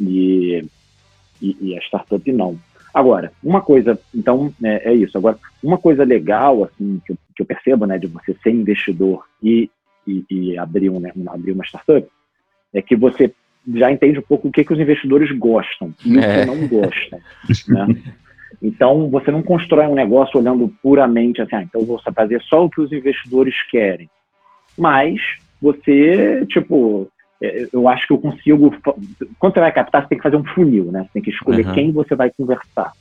E, 0.00 0.64
e, 1.42 1.56
e 1.60 1.78
a 1.78 1.80
startup 1.82 2.32
não. 2.32 2.58
Agora, 2.92 3.30
uma 3.42 3.60
coisa, 3.60 3.98
então, 4.14 4.50
é, 4.62 4.92
é, 4.92 4.94
isso. 4.94 5.18
Agora, 5.18 5.38
uma 5.62 5.76
coisa 5.76 6.04
legal, 6.04 6.64
assim, 6.64 7.02
que 7.04 7.12
eu, 7.12 7.18
que 7.36 7.42
eu 7.42 7.46
percebo, 7.46 7.84
né, 7.84 7.98
de 7.98 8.06
você 8.06 8.34
ser 8.42 8.50
investidor 8.50 9.26
e, 9.42 9.70
e, 10.06 10.24
e 10.30 10.58
abrir, 10.58 10.88
um, 10.88 11.00
né, 11.00 11.12
abrir 11.28 11.52
uma 11.52 11.64
startup, 11.64 12.08
é 12.72 12.80
que 12.80 12.96
você 12.96 13.32
já 13.74 13.90
entende 13.90 14.18
um 14.18 14.22
pouco 14.22 14.48
o 14.48 14.52
que, 14.52 14.64
que 14.64 14.72
os 14.72 14.80
investidores 14.80 15.30
gostam 15.38 15.94
e 16.04 16.18
é. 16.18 16.20
o 16.20 16.40
que 16.40 16.46
não 16.46 16.68
gostam. 16.68 17.20
Né? 17.68 17.86
Então, 18.62 19.10
você 19.10 19.30
não 19.30 19.42
constrói 19.42 19.86
um 19.86 19.94
negócio 19.94 20.38
olhando 20.38 20.72
puramente 20.82 21.42
assim, 21.42 21.56
ah, 21.56 21.62
então 21.62 21.80
eu 21.80 21.86
vou 21.86 22.00
fazer 22.14 22.40
só 22.42 22.64
o 22.64 22.70
que 22.70 22.80
os 22.80 22.92
investidores 22.92 23.54
querem. 23.70 24.08
Mas 24.78 25.20
você, 25.60 26.44
tipo, 26.46 27.08
é, 27.42 27.68
eu 27.72 27.88
acho 27.88 28.06
que 28.06 28.12
eu 28.12 28.18
consigo. 28.18 28.74
Quando 29.38 29.54
você 29.54 29.60
vai 29.60 29.72
captar, 29.72 30.02
você 30.02 30.08
tem 30.08 30.18
que 30.18 30.24
fazer 30.24 30.36
um 30.36 30.44
funil, 30.44 30.90
né? 30.90 31.02
Você 31.02 31.10
tem 31.14 31.22
que 31.22 31.30
escolher 31.30 31.66
uhum. 31.66 31.74
quem 31.74 31.92
você 31.92 32.14
vai 32.14 32.30
conversar. 32.30 32.92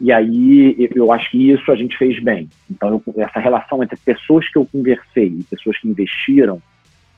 E 0.00 0.10
aí 0.10 0.90
eu 0.94 1.12
acho 1.12 1.30
que 1.30 1.50
isso 1.50 1.70
a 1.70 1.76
gente 1.76 1.96
fez 1.96 2.20
bem. 2.22 2.48
Então, 2.70 3.02
eu, 3.06 3.22
essa 3.22 3.38
relação 3.38 3.82
entre 3.82 3.98
pessoas 3.98 4.48
que 4.48 4.58
eu 4.58 4.66
conversei 4.66 5.26
e 5.26 5.44
pessoas 5.44 5.78
que 5.78 5.88
investiram, 5.88 6.60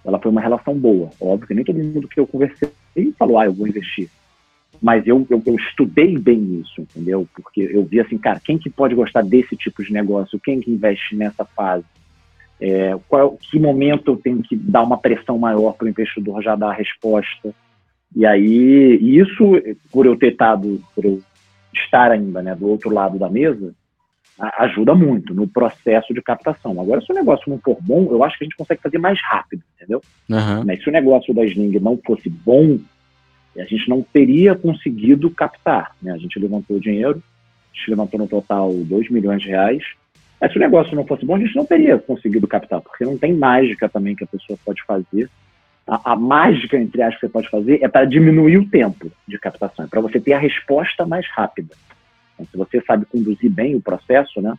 ela 0.05 0.19
foi 0.19 0.31
uma 0.31 0.41
relação 0.41 0.75
boa. 0.79 1.11
Óbvio 1.21 1.47
que 1.47 1.55
nem 1.55 1.65
todo 1.65 1.79
mundo 1.79 2.09
que 2.09 2.19
eu 2.19 2.27
conversei 2.27 2.71
falou, 3.19 3.39
ah, 3.39 3.47
eu 3.47 3.53
vou 3.53 3.67
investir. 3.67 4.09
Mas 4.81 5.07
eu, 5.07 5.25
eu, 5.31 5.41
eu, 5.47 5.55
estudei 5.55 6.19
bem 6.19 6.61
isso, 6.61 6.81
entendeu? 6.81 7.29
Porque 7.35 7.71
eu 7.73 7.85
vi 7.85 8.01
assim, 8.01 8.19
cara, 8.19 8.41
quem 8.41 8.59
que 8.59 8.69
pode 8.69 8.95
gostar 8.95 9.23
desse 9.23 9.57
tipo 9.57 9.83
de 9.85 9.93
negócio? 9.93 10.41
Quem 10.41 10.61
que 10.61 10.71
investe 10.71 11.15
nessa 11.15 11.45
fase? 11.45 11.85
É, 12.61 12.97
qual, 13.09 13.37
que 13.37 13.61
momento 13.61 14.13
eu 14.13 14.17
tenho 14.17 14.43
que 14.43 14.57
dar 14.57 14.83
uma 14.83 14.99
pressão 14.99 15.39
maior 15.39 15.75
para 15.75 15.87
o 15.87 15.89
investidor 15.89 16.43
já 16.43 16.57
dar 16.57 16.71
a 16.71 16.75
resposta? 16.75 17.55
E 18.15 18.27
aí, 18.27 18.99
isso, 19.01 19.45
por 19.91 20.05
eu 20.05 20.17
ter 20.17 20.33
estado, 20.33 20.81
por 20.95 21.05
eu 21.05 21.21
estar 21.73 22.11
ainda 22.11 22.43
né, 22.43 22.55
do 22.55 22.69
outro 22.69 22.91
lado 22.91 23.19
da 23.19 23.29
mesa, 23.29 23.73
ajuda 24.39 24.95
muito 24.95 25.35
no 25.35 25.47
processo 25.47 26.12
de 26.12 26.23
captação. 26.23 26.81
Agora, 26.81 27.01
se 27.01 27.12
o 27.12 27.15
negócio 27.15 27.51
não 27.51 27.59
for 27.59 27.79
bom, 27.81 28.09
eu 28.11 28.25
acho 28.25 28.39
que 28.39 28.45
a 28.45 28.47
gente 28.47 28.57
consegue 28.57 28.83
fazer 28.83 28.99
mais 28.99 29.21
rápido, 29.23 29.62
entendeu? 29.77 30.03
Uhum. 30.29 30.65
Mas 30.65 30.83
se 30.83 30.89
o 30.89 30.93
negócio 30.93 31.35
da 31.35 31.45
Sling 31.45 31.79
não 31.79 31.99
fosse 32.05 32.29
bom, 32.29 32.79
a 33.57 33.65
gente 33.65 33.89
não 33.89 34.03
teria 34.03 34.55
conseguido 34.55 35.31
captar. 35.31 35.95
Né? 36.03 36.12
A 36.12 36.19
gente 36.19 36.39
levantou 36.39 36.81
dinheiro, 36.81 37.23
a 37.73 37.77
gente 37.77 37.91
levantou 37.91 38.19
no 38.19 38.27
total 38.27 38.73
2 38.73 39.11
milhões 39.11 39.43
de 39.43 39.49
reais, 39.49 39.85
mas 40.41 40.51
se 40.51 40.59
o 40.59 40.61
negócio 40.61 40.97
não 40.97 41.07
fosse 41.07 41.25
bom, 41.25 41.37
a 41.37 41.39
gente 41.39 41.55
não 41.55 41.65
teria 41.65 41.99
conseguido 41.99 42.49
captar, 42.49 42.81
porque 42.81 43.05
não 43.05 43.17
tem 43.17 43.33
mágica 43.33 43.89
também 43.89 44.17
que 44.17 44.25
a 44.25 44.27
pessoa 44.27 44.59
pode 44.65 44.83
fazer. 44.83 45.31
A, 45.87 46.12
a 46.12 46.17
mágica, 46.17 46.77
entre 46.77 47.01
aspas, 47.03 47.21
que 47.21 47.27
você 47.27 47.33
pode 47.33 47.49
fazer 47.49 47.79
é 47.83 47.89
para 47.89 48.05
diminuir 48.05 48.57
o 48.57 48.69
tempo 48.69 49.11
de 49.27 49.39
captação, 49.39 49.85
é 49.85 49.89
para 49.89 50.01
você 50.01 50.19
ter 50.19 50.33
a 50.33 50.39
resposta 50.39 51.07
mais 51.07 51.27
rápida. 51.29 51.75
Então, 52.35 52.47
se 52.47 52.57
você 52.57 52.81
sabe 52.87 53.07
conduzir 53.07 53.51
bem 53.51 53.75
o 53.75 53.81
processo, 53.81 54.41
né? 54.41 54.55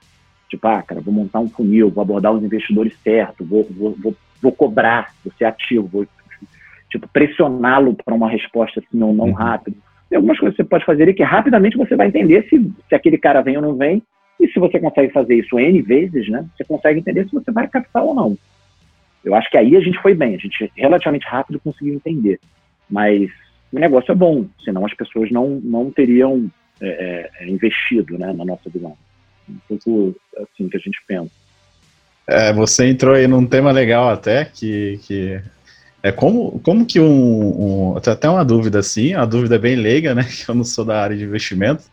Tipo, 0.50 0.68
ah, 0.68 0.82
cara, 0.84 1.02
vou 1.02 1.14
montar 1.14 1.40
um 1.40 1.50
funil, 1.50 1.90
vou 1.90 2.02
abordar 2.02 2.32
os 2.32 2.44
investidores 2.44 2.96
certos, 3.04 3.48
vou, 3.48 3.68
vou, 3.70 3.96
vou, 4.00 4.16
vou 4.42 4.52
cobrar, 4.52 5.12
vou 5.24 5.34
ser 5.38 5.46
ativo, 5.46 5.88
vou 5.88 6.08
tipo, 6.90 7.08
pressioná-lo 7.08 7.96
para 7.96 8.14
uma 8.14 8.30
resposta 8.30 8.80
assim 8.80 9.02
ou 9.02 9.14
não 9.14 9.26
uhum. 9.26 9.34
rápida. 9.34 9.76
Tem 10.10 10.18
algumas 10.18 10.38
coisas 10.40 10.56
que 10.56 10.62
você 10.62 10.70
pode 10.70 10.86
fazer 10.86 11.08
e 11.10 11.14
que 11.14 11.24
rapidamente 11.24 11.76
você 11.76 11.96
vai 11.96 12.08
entender 12.08 12.48
se, 12.48 12.72
se 12.88 12.94
aquele 12.94 13.18
cara 13.18 13.42
vem 13.42 13.56
ou 13.56 13.64
não 13.64 13.76
vem 13.76 14.04
e 14.40 14.48
se 14.48 14.60
você 14.60 14.80
consegue 14.80 15.12
fazer 15.12 15.36
isso 15.36 15.60
N 15.60 15.82
vezes, 15.82 16.30
né, 16.30 16.46
você 16.56 16.64
consegue 16.64 17.00
entender 17.00 17.26
se 17.26 17.34
você 17.34 17.52
vai 17.52 17.68
captar 17.68 18.04
ou 18.04 18.14
não. 18.14 18.38
Eu 19.26 19.34
acho 19.34 19.50
que 19.50 19.58
aí 19.58 19.76
a 19.76 19.80
gente 19.80 20.00
foi 20.02 20.14
bem, 20.14 20.36
a 20.36 20.38
gente 20.38 20.72
relativamente 20.76 21.26
rápido 21.26 21.60
conseguiu 21.60 21.96
entender. 21.96 22.40
Mas 22.90 23.32
o 23.72 23.80
negócio 23.80 24.12
é 24.12 24.16
bom, 24.16 24.46
senão 24.64 24.86
as 24.86 24.94
pessoas 24.94 25.32
não, 25.32 25.62
não 25.64 25.90
teriam 25.90 26.48
é, 26.82 27.30
é, 27.40 27.50
investido 27.50 28.18
né, 28.18 28.34
na 28.34 28.46
nossa 28.46 28.70
visão. 28.70 28.96
Um 29.50 29.58
pouco 29.68 30.16
assim 30.38 30.70
que 30.70 30.78
a 30.78 30.80
gente 30.80 30.98
pensa. 31.08 31.32
É, 32.28 32.54
você 32.54 32.88
entrou 32.88 33.16
aí 33.16 33.28
num 33.28 33.46
tema 33.46 33.72
legal 33.72 34.10
até, 34.10 34.46
que, 34.46 35.00
que 35.04 35.42
é 36.02 36.12
como, 36.12 36.60
como 36.60 36.86
que 36.86 37.00
um, 37.00 37.94
um. 37.94 37.98
Até 37.98 38.30
uma 38.30 38.46
dúvida 38.46 38.80
assim, 38.80 39.14
a 39.14 39.26
dúvida 39.26 39.56
é 39.56 39.60
bem 39.60 39.76
leiga, 39.76 40.16
né? 40.16 40.24
Que 40.30 40.50
eu 40.50 40.56
não 40.56 40.64
sou 40.64 40.86
da 40.86 41.02
área 41.02 41.18
de 41.18 41.24
investimento, 41.24 41.84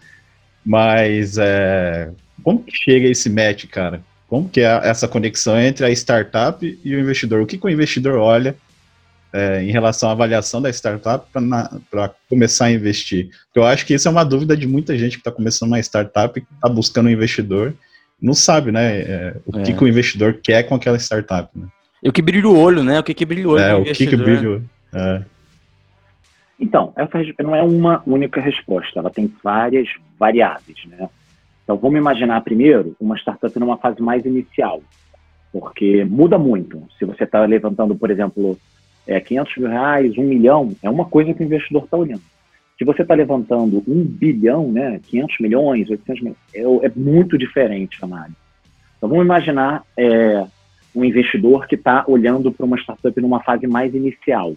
mas 0.64 1.38
é, 1.38 2.10
como 2.42 2.62
que 2.62 2.76
chega 2.76 3.08
esse 3.08 3.28
match, 3.28 3.66
cara? 3.66 4.02
Como 4.28 4.49
que 4.49 4.60
é 4.60 4.80
essa 4.84 5.08
conexão 5.08 5.60
entre 5.60 5.84
a 5.84 5.90
startup 5.90 6.78
e 6.84 6.94
o 6.94 7.00
investidor? 7.00 7.42
O 7.42 7.46
que, 7.46 7.58
que 7.58 7.66
o 7.66 7.70
investidor 7.70 8.16
olha 8.18 8.54
é, 9.32 9.62
em 9.62 9.70
relação 9.70 10.08
à 10.08 10.12
avaliação 10.12 10.60
da 10.60 10.70
startup 10.70 11.26
para 11.90 12.14
começar 12.28 12.66
a 12.66 12.72
investir? 12.72 13.30
Eu 13.54 13.64
acho 13.64 13.87
que 13.87 13.94
isso 13.94 14.08
é 14.08 14.10
uma 14.10 14.25
dúvida 14.25 14.56
de 14.56 14.66
muita 14.66 14.96
gente 14.96 15.12
que 15.12 15.20
está 15.20 15.30
começando 15.30 15.70
uma 15.70 15.80
startup 15.80 16.38
e 16.38 16.54
está 16.54 16.68
buscando 16.68 17.06
um 17.06 17.10
investidor, 17.10 17.75
não 18.20 18.34
sabe, 18.34 18.70
né, 18.70 19.00
é, 19.00 19.37
o 19.46 19.58
é. 19.58 19.62
que, 19.62 19.72
que 19.72 19.84
o 19.84 19.88
investidor 19.88 20.38
quer 20.42 20.64
com 20.64 20.75
aquela 20.75 20.99
startup, 20.99 21.49
né? 21.56 21.66
E 22.02 22.08
o 22.08 22.12
que 22.12 22.22
brilha 22.22 22.49
o 22.49 22.58
olho, 22.58 22.82
né? 22.82 22.99
O 22.99 23.02
que, 23.02 23.12
que 23.12 23.26
brilha 23.26 23.49
o 23.49 23.52
olho 23.52 23.62
é, 23.62 23.75
o 23.75 23.84
que, 23.84 24.06
que 24.06 24.16
brilha 24.16 24.49
o 24.49 24.52
olho. 24.54 24.70
É. 24.92 25.22
Então, 26.58 26.92
essa 26.96 27.18
não 27.42 27.54
é 27.54 27.62
uma 27.62 28.02
única 28.06 28.40
resposta, 28.40 28.99
ela 28.99 29.10
tem 29.10 29.32
várias 29.42 29.88
variáveis, 30.18 30.78
né? 30.87 31.08
Então, 31.64 31.76
vamos 31.76 31.99
imaginar 31.99 32.40
primeiro 32.42 32.94
uma 33.00 33.16
startup 33.16 33.58
numa 33.58 33.78
fase 33.78 34.02
mais 34.02 34.25
inicial, 34.26 34.82
porque 35.52 36.04
muda 36.04 36.38
muito. 36.38 36.82
Se 36.99 37.04
você 37.04 37.25
está 37.25 37.44
levantando, 37.44 37.94
por 37.94 38.10
exemplo, 38.10 38.58
é, 39.07 39.21
500 39.21 39.57
mil 39.57 39.69
reais, 39.69 40.19
um 40.19 40.25
milhão, 40.25 40.75
é 40.83 40.90
uma 40.90 41.04
coisa 41.04 41.35
que 41.35 41.42
o 41.42 41.47
investidor 41.47 41.85
está 41.85 41.97
olhando. 41.97 42.23
Se 42.78 42.85
você 42.85 43.02
está 43.02 43.14
levantando 43.14 43.83
um 43.87 44.02
bilhão, 44.04 44.73
né, 44.73 45.00
500 45.07 45.38
milhões, 45.40 45.90
800 45.90 46.23
milhões, 46.23 46.38
é, 46.54 46.87
é 46.87 46.92
muito 46.97 47.37
diferente 47.37 47.99
a 48.00 48.07
análise. 48.07 48.37
Então, 48.97 49.09
vamos 49.09 49.25
imaginar 49.25 49.83
é, 49.97 50.47
um 50.95 51.04
investidor 51.04 51.66
que 51.66 51.75
está 51.75 52.04
olhando 52.07 52.50
para 52.50 52.66
uma 52.66 52.78
startup 52.78 53.21
numa 53.21 53.42
fase 53.42 53.66
mais 53.66 53.95
inicial. 53.95 54.54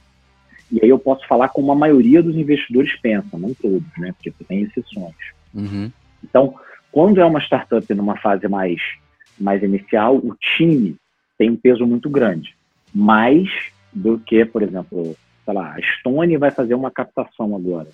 E 0.72 0.80
aí 0.82 0.90
eu 0.90 0.98
posso 0.98 1.28
falar 1.28 1.50
como 1.50 1.72
a 1.72 1.76
maioria 1.76 2.24
dos 2.24 2.36
investidores 2.36 2.96
pensa, 3.02 3.38
não 3.38 3.54
todos, 3.54 3.84
né? 3.98 4.14
Porque 4.14 4.32
tem 4.48 4.62
exceções. 4.62 5.14
Uhum. 5.54 5.92
Então, 6.24 6.56
quando 6.92 7.22
é 7.22 7.26
uma 7.26 7.40
startup 7.40 7.94
numa 7.94 8.18
fase 8.18 8.48
mais, 8.48 8.82
mais 9.40 9.62
inicial, 9.62 10.16
o 10.18 10.36
time 10.36 10.96
tem 11.38 11.52
um 11.52 11.56
peso 11.56 11.86
muito 11.86 12.10
grande. 12.10 12.56
Mais 12.94 13.50
do 13.94 14.18
que, 14.20 14.44
por 14.46 14.62
exemplo, 14.64 15.16
sei 15.46 15.54
lá, 15.54 15.76
a 15.76 15.82
Stone 15.82 16.38
vai 16.38 16.52
fazer 16.52 16.76
uma 16.76 16.92
captação 16.92 17.56
agora. 17.56 17.90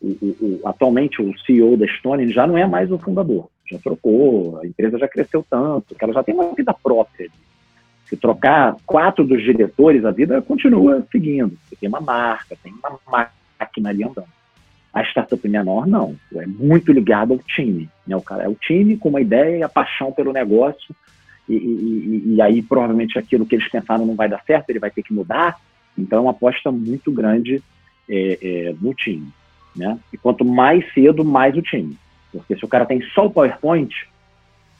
O, 0.00 0.08
o, 0.08 0.36
o, 0.40 0.60
atualmente, 0.64 1.20
o 1.20 1.36
CEO 1.40 1.76
da 1.76 1.86
Stone 1.86 2.32
já 2.32 2.46
não 2.46 2.56
é 2.56 2.66
mais 2.66 2.90
o 2.90 2.98
fundador. 2.98 3.48
Já 3.70 3.78
trocou, 3.78 4.58
a 4.58 4.66
empresa 4.66 4.98
já 4.98 5.08
cresceu 5.08 5.44
tanto, 5.48 5.94
que 5.94 6.02
ela 6.02 6.12
já 6.12 6.22
tem 6.22 6.34
uma 6.34 6.54
vida 6.54 6.72
própria. 6.72 7.28
Se 8.06 8.16
trocar 8.16 8.76
quatro 8.86 9.24
dos 9.24 9.42
diretores, 9.42 10.04
a 10.04 10.10
vida 10.10 10.40
continua 10.40 11.04
seguindo. 11.12 11.58
Você 11.68 11.76
tem 11.76 11.88
uma 11.88 12.00
marca, 12.00 12.56
tem 12.62 12.72
uma 12.72 12.98
máquina 13.06 13.90
ali 13.90 14.02
andando. 14.02 14.28
A 14.92 15.02
startup 15.02 15.46
menor, 15.46 15.86
não. 15.86 16.16
É 16.34 16.46
muito 16.46 16.90
ligado 16.90 17.34
ao 17.34 17.38
time. 17.40 17.90
Né? 18.06 18.16
O 18.16 18.22
cara 18.22 18.44
é 18.44 18.48
o 18.48 18.54
time 18.54 18.96
com 18.96 19.10
uma 19.10 19.20
ideia 19.20 19.58
e 19.58 19.62
a 19.62 19.68
paixão 19.68 20.10
pelo 20.10 20.32
negócio. 20.32 20.94
E, 21.48 21.54
e, 21.54 22.34
e, 22.34 22.42
aí, 22.42 22.62
provavelmente, 22.62 23.18
aquilo 23.18 23.46
que 23.46 23.54
eles 23.54 23.68
pensaram 23.68 24.04
não 24.04 24.14
vai 24.14 24.28
dar 24.28 24.42
certo, 24.44 24.70
ele 24.70 24.78
vai 24.78 24.90
ter 24.90 25.02
que 25.02 25.12
mudar. 25.12 25.58
Então, 25.96 26.18
é 26.18 26.22
uma 26.22 26.30
aposta 26.32 26.70
muito 26.70 27.10
grande 27.10 27.62
é, 28.08 28.38
é, 28.40 28.74
no 28.80 28.94
time. 28.94 29.28
Né? 29.74 29.98
E 30.12 30.18
quanto 30.18 30.44
mais 30.44 30.84
cedo, 30.92 31.24
mais 31.24 31.56
o 31.56 31.62
time. 31.62 31.96
Porque 32.32 32.56
se 32.56 32.64
o 32.64 32.68
cara 32.68 32.84
tem 32.84 33.00
só 33.14 33.26
o 33.26 33.30
PowerPoint, 33.30 33.94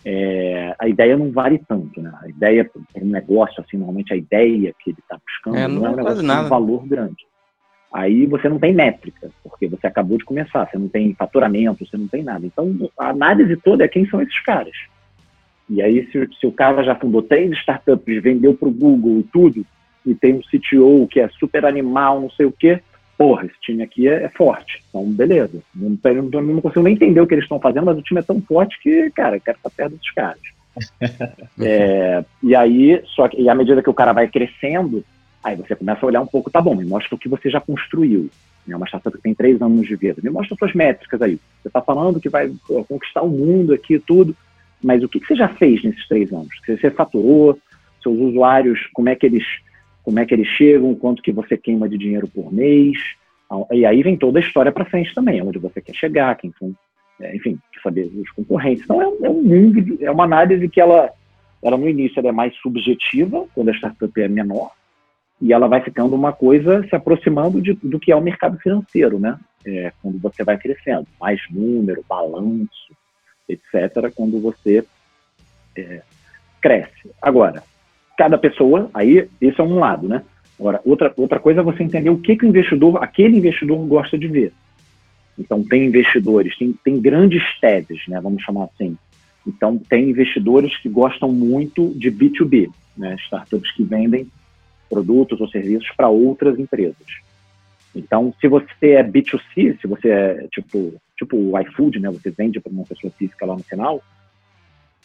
é, 0.04 0.74
a 0.78 0.88
ideia 0.88 1.16
não 1.16 1.30
vale 1.30 1.58
tanto, 1.66 2.00
né? 2.00 2.12
A 2.22 2.28
ideia 2.28 2.64
para 2.64 3.02
um 3.02 3.08
negócio, 3.08 3.62
assim, 3.62 3.76
normalmente 3.76 4.12
a 4.12 4.16
ideia 4.16 4.74
que 4.78 4.90
ele 4.90 4.98
está 5.00 5.18
buscando 5.24 5.56
é, 5.56 5.68
não, 5.68 5.80
não 5.80 5.86
é 5.86 5.90
um 5.90 5.96
negócio 5.96 6.22
um 6.22 6.48
valor 6.48 6.86
grande. 6.86 7.26
Aí 7.92 8.26
você 8.26 8.48
não 8.48 8.58
tem 8.58 8.74
métrica, 8.74 9.30
porque 9.42 9.66
você 9.66 9.86
acabou 9.86 10.18
de 10.18 10.24
começar, 10.24 10.68
você 10.68 10.78
não 10.78 10.88
tem 10.88 11.14
faturamento, 11.14 11.86
você 11.86 11.96
não 11.96 12.06
tem 12.06 12.22
nada. 12.22 12.44
Então, 12.44 12.90
a 12.98 13.08
análise 13.08 13.56
toda 13.56 13.84
é 13.84 13.88
quem 13.88 14.06
são 14.08 14.20
esses 14.20 14.38
caras. 14.40 14.76
E 15.68 15.82
aí, 15.82 16.06
se, 16.10 16.28
se 16.40 16.46
o 16.46 16.52
cara 16.52 16.82
já 16.82 16.94
fundou 16.94 17.22
três 17.22 17.50
startups, 17.58 18.22
vendeu 18.22 18.54
para 18.54 18.68
o 18.68 18.72
Google 18.72 19.20
e 19.20 19.22
tudo, 19.24 19.66
e 20.04 20.14
tem 20.14 20.34
um 20.34 20.40
CTO 20.40 21.06
que 21.08 21.20
é 21.20 21.28
super 21.28 21.66
animal, 21.66 22.20
não 22.20 22.30
sei 22.30 22.46
o 22.46 22.52
quê, 22.52 22.80
porra, 23.18 23.44
esse 23.44 23.60
time 23.60 23.82
aqui 23.82 24.08
é, 24.08 24.24
é 24.24 24.28
forte. 24.30 24.82
Então, 24.88 25.04
beleza. 25.04 25.60
Não, 25.74 25.98
não, 26.32 26.42
não, 26.42 26.60
consigo 26.60 26.82
nem 26.82 26.94
entender 26.94 27.20
o 27.20 27.26
que 27.26 27.34
eles 27.34 27.44
estão 27.44 27.60
fazendo, 27.60 27.86
mas 27.86 27.98
o 27.98 28.02
time 28.02 28.20
é 28.20 28.22
tão 28.22 28.40
forte 28.40 28.80
que, 28.80 29.10
cara, 29.10 29.36
eu 29.36 29.40
quero 29.40 29.58
estar 29.58 29.70
perto 29.70 29.92
desses 29.92 30.10
caras. 30.12 30.40
é, 31.60 32.24
e 32.42 32.54
aí, 32.54 33.02
só 33.06 33.28
que, 33.28 33.40
e 33.42 33.48
à 33.48 33.54
medida 33.54 33.82
que 33.82 33.90
o 33.90 33.94
cara 33.94 34.12
vai 34.12 34.28
crescendo, 34.28 35.04
aí 35.42 35.56
você 35.56 35.74
começa 35.74 36.04
a 36.04 36.06
olhar 36.06 36.20
um 36.20 36.26
pouco, 36.26 36.50
tá 36.50 36.60
bom, 36.60 36.74
me 36.74 36.84
mostra 36.84 37.14
o 37.14 37.18
que 37.18 37.28
você 37.28 37.50
já 37.50 37.60
construiu. 37.60 38.30
É 38.68 38.76
uma 38.76 38.86
startup 38.86 39.16
que 39.16 39.22
tem 39.22 39.34
três 39.34 39.60
anos 39.62 39.86
de 39.86 39.96
vida. 39.96 40.20
Me 40.22 40.28
mostra 40.28 40.54
suas 40.56 40.74
métricas 40.74 41.22
aí. 41.22 41.40
Você 41.62 41.68
está 41.68 41.80
falando 41.80 42.20
que 42.20 42.28
vai 42.28 42.52
pô, 42.66 42.84
conquistar 42.84 43.22
o 43.22 43.28
mundo 43.28 43.72
aqui 43.72 43.94
e 43.94 43.98
tudo, 43.98 44.36
mas 44.82 45.02
o 45.02 45.08
que, 45.08 45.20
que 45.20 45.26
você 45.26 45.36
já 45.36 45.48
fez 45.48 45.82
nesses 45.82 46.06
três 46.06 46.32
anos? 46.32 46.48
Você 46.66 46.90
faturou, 46.90 47.58
seus 48.02 48.18
usuários, 48.18 48.86
como 48.92 49.08
é 49.08 49.14
que 49.14 49.26
eles 49.26 49.44
como 50.08 50.20
é 50.20 50.24
que 50.24 50.32
eles 50.32 50.48
chegam, 50.48 50.94
quanto 50.94 51.22
que 51.22 51.30
você 51.30 51.54
queima 51.54 51.86
de 51.86 51.98
dinheiro 51.98 52.26
por 52.28 52.50
mês. 52.50 52.96
E 53.70 53.84
aí 53.84 54.02
vem 54.02 54.16
toda 54.16 54.38
a 54.38 54.40
história 54.40 54.72
para 54.72 54.86
frente 54.86 55.14
também, 55.14 55.42
onde 55.42 55.58
você 55.58 55.82
quer 55.82 55.94
chegar, 55.94 56.34
quem 56.36 56.50
são, 56.58 56.74
é, 57.20 57.36
enfim, 57.36 57.58
saber 57.82 58.10
os 58.16 58.30
concorrentes. 58.30 58.84
Então 58.84 59.02
é, 59.02 59.26
é, 59.26 59.28
um 59.28 59.42
mundo, 59.42 59.98
é 60.00 60.10
uma 60.10 60.24
análise 60.24 60.66
que 60.66 60.80
ela, 60.80 61.10
ela 61.62 61.76
no 61.76 61.86
início 61.86 62.18
ela 62.20 62.30
é 62.30 62.32
mais 62.32 62.54
subjetiva, 62.56 63.44
quando 63.54 63.68
a 63.68 63.74
startup 63.74 64.18
é 64.18 64.28
menor, 64.28 64.70
e 65.42 65.52
ela 65.52 65.68
vai 65.68 65.82
ficando 65.82 66.14
uma 66.14 66.32
coisa 66.32 66.82
se 66.88 66.96
aproximando 66.96 67.60
de, 67.60 67.74
do 67.74 68.00
que 68.00 68.10
é 68.10 68.16
o 68.16 68.22
mercado 68.22 68.58
financeiro, 68.60 69.18
né? 69.18 69.38
É, 69.66 69.92
quando 70.00 70.18
você 70.18 70.42
vai 70.42 70.56
crescendo, 70.56 71.06
mais 71.20 71.38
número, 71.50 72.02
balanço, 72.08 72.96
etc., 73.48 74.12
quando 74.14 74.40
você 74.40 74.84
é, 75.76 76.02
cresce. 76.60 77.10
Agora, 77.20 77.62
cada 78.16 78.36
pessoa, 78.36 78.90
aí 78.92 79.28
esse 79.40 79.60
é 79.60 79.64
um 79.64 79.78
lado, 79.78 80.08
né? 80.08 80.22
Agora, 80.58 80.80
outra, 80.84 81.12
outra 81.16 81.38
coisa 81.38 81.60
é 81.60 81.62
você 81.62 81.84
entender 81.84 82.10
o 82.10 82.18
que, 82.18 82.36
que 82.36 82.44
o 82.44 82.48
investidor, 82.48 83.02
aquele 83.02 83.38
investidor 83.38 83.78
gosta 83.86 84.18
de 84.18 84.26
ver. 84.26 84.52
Então, 85.38 85.62
tem 85.62 85.86
investidores, 85.86 86.58
tem, 86.58 86.72
tem 86.84 87.00
grandes 87.00 87.42
teses, 87.60 88.00
né? 88.08 88.20
Vamos 88.20 88.42
chamar 88.42 88.64
assim. 88.64 88.98
Então, 89.46 89.78
tem 89.78 90.10
investidores 90.10 90.76
que 90.78 90.88
gostam 90.88 91.30
muito 91.30 91.94
de 91.94 92.10
B2B, 92.10 92.70
né? 92.96 93.14
Startups 93.20 93.70
que 93.70 93.84
vendem 93.84 94.28
produtos 94.90 95.40
ou 95.40 95.48
serviços 95.48 95.88
para 95.96 96.08
outras 96.08 96.58
empresas. 96.58 97.06
Então, 97.94 98.34
se 98.40 98.48
você 98.48 98.90
é 98.90 99.04
B2C, 99.04 99.80
se 99.80 99.86
você 99.86 100.08
é 100.08 100.48
tipo, 100.50 100.94
tipo 101.18 101.36
o 101.36 101.58
iFood, 101.60 101.98
né? 101.98 102.10
Você 102.10 102.30
vende 102.30 102.60
para 102.60 102.72
uma 102.72 102.84
pessoa 102.84 103.12
física 103.18 103.44
lá 103.44 103.56
no 103.56 103.62
final, 103.62 104.02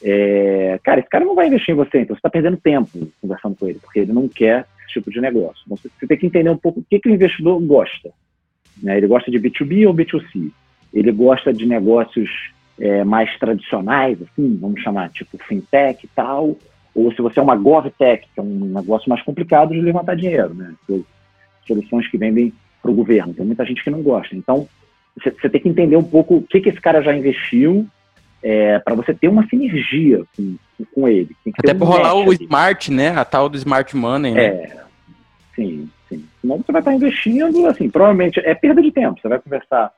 é, 0.02 0.80
cara, 0.84 1.00
esse 1.00 1.10
cara 1.10 1.26
não 1.26 1.36
vai 1.36 1.48
investir 1.48 1.74
em 1.74 1.78
você, 1.78 2.00
então 2.00 2.16
você 2.16 2.20
está 2.20 2.30
perdendo 2.30 2.58
tempo 2.58 3.12
conversando 3.22 3.56
com 3.56 3.68
ele, 3.68 3.80
porque 3.80 4.00
ele 4.00 4.14
não 4.14 4.28
quer 4.28 4.66
esse 4.80 4.94
tipo 4.94 5.12
de 5.12 5.22
negócio. 5.22 5.62
Então, 5.66 5.78
você, 5.78 6.08
tem 6.08 6.18
que 6.18 6.26
entender 6.26 6.50
um 6.50 6.58
pouco 6.58 6.82
o 6.82 6.84
que, 6.84 7.00
que 7.00 7.10
o 7.10 7.14
investidor 7.14 7.62
gosta. 7.62 8.12
Né? 8.82 8.98
Ele 8.98 9.08
gosta 9.08 9.32
de 9.32 9.40
B2B 9.40 9.88
ou 9.88 9.94
B2C? 9.94 10.52
Ele 10.94 11.12
gosta 11.12 11.54
de 11.54 11.66
negócios 11.66 12.30
é, 12.80 13.04
mais 13.04 13.38
tradicionais, 13.38 14.22
assim, 14.22 14.58
vamos 14.60 14.82
chamar, 14.82 15.10
tipo 15.10 15.38
fintech 15.38 16.06
e 16.06 16.10
tal, 16.10 16.58
ou 16.94 17.12
se 17.14 17.22
você 17.22 17.40
é 17.40 17.42
uma 17.42 17.56
GovTech, 17.56 18.28
que 18.34 18.40
é 18.40 18.44
um 18.44 18.66
negócio 18.66 19.10
mais 19.10 19.22
complicado 19.24 19.74
de 19.74 19.82
levantar 19.82 20.16
dinheiro, 20.16 20.54
né? 20.54 20.76
Soluções 21.66 22.08
que 22.10 22.18
vendem 22.18 22.54
para 22.82 22.92
o 22.92 22.94
governo. 22.94 23.34
Tem 23.34 23.46
muita 23.46 23.66
gente 23.66 23.84
que 23.84 23.90
não 23.90 24.04
gosta. 24.04 24.36
Então, 24.36 24.68
você, 25.18 25.32
você 25.32 25.50
tem 25.50 25.62
que 25.62 25.70
entender 25.70 25.96
um 25.96 26.04
pouco 26.04 26.38
o 26.38 26.42
que, 26.42 26.62
que 26.62 26.70
esse 26.70 26.82
cara 26.82 27.02
já 27.02 27.16
investiu 27.16 27.88
é, 28.42 28.78
para 28.80 28.96
você 28.96 29.14
ter 29.14 29.30
uma 29.30 29.48
sinergia 29.48 30.24
com, 30.36 30.56
com 30.94 31.08
ele. 31.08 31.36
Até 31.58 31.74
para 31.74 31.88
rolar 31.88 32.14
o 32.16 32.34
smart, 32.34 32.92
né? 32.92 33.10
A 33.10 33.24
tal 33.24 33.48
do 33.48 33.58
smart 33.58 33.96
money, 33.96 34.34
né? 34.34 34.46
É, 34.46 34.84
sim, 35.56 35.90
sim. 36.10 36.26
Senão 36.42 36.58
você 36.58 36.72
vai 36.72 36.82
estar 36.82 36.94
investindo, 36.94 37.66
assim, 37.68 37.90
provavelmente 37.90 38.40
é 38.42 38.54
perda 38.54 38.82
de 38.82 38.92
tempo. 38.92 39.20
Você 39.22 39.30
vai 39.30 39.40
conversar. 39.40 39.92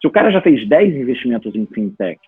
Se 0.00 0.06
o 0.06 0.10
cara 0.10 0.30
já 0.30 0.40
fez 0.40 0.68
10 0.68 0.96
investimentos 0.96 1.54
em 1.54 1.64
fintech 1.66 2.20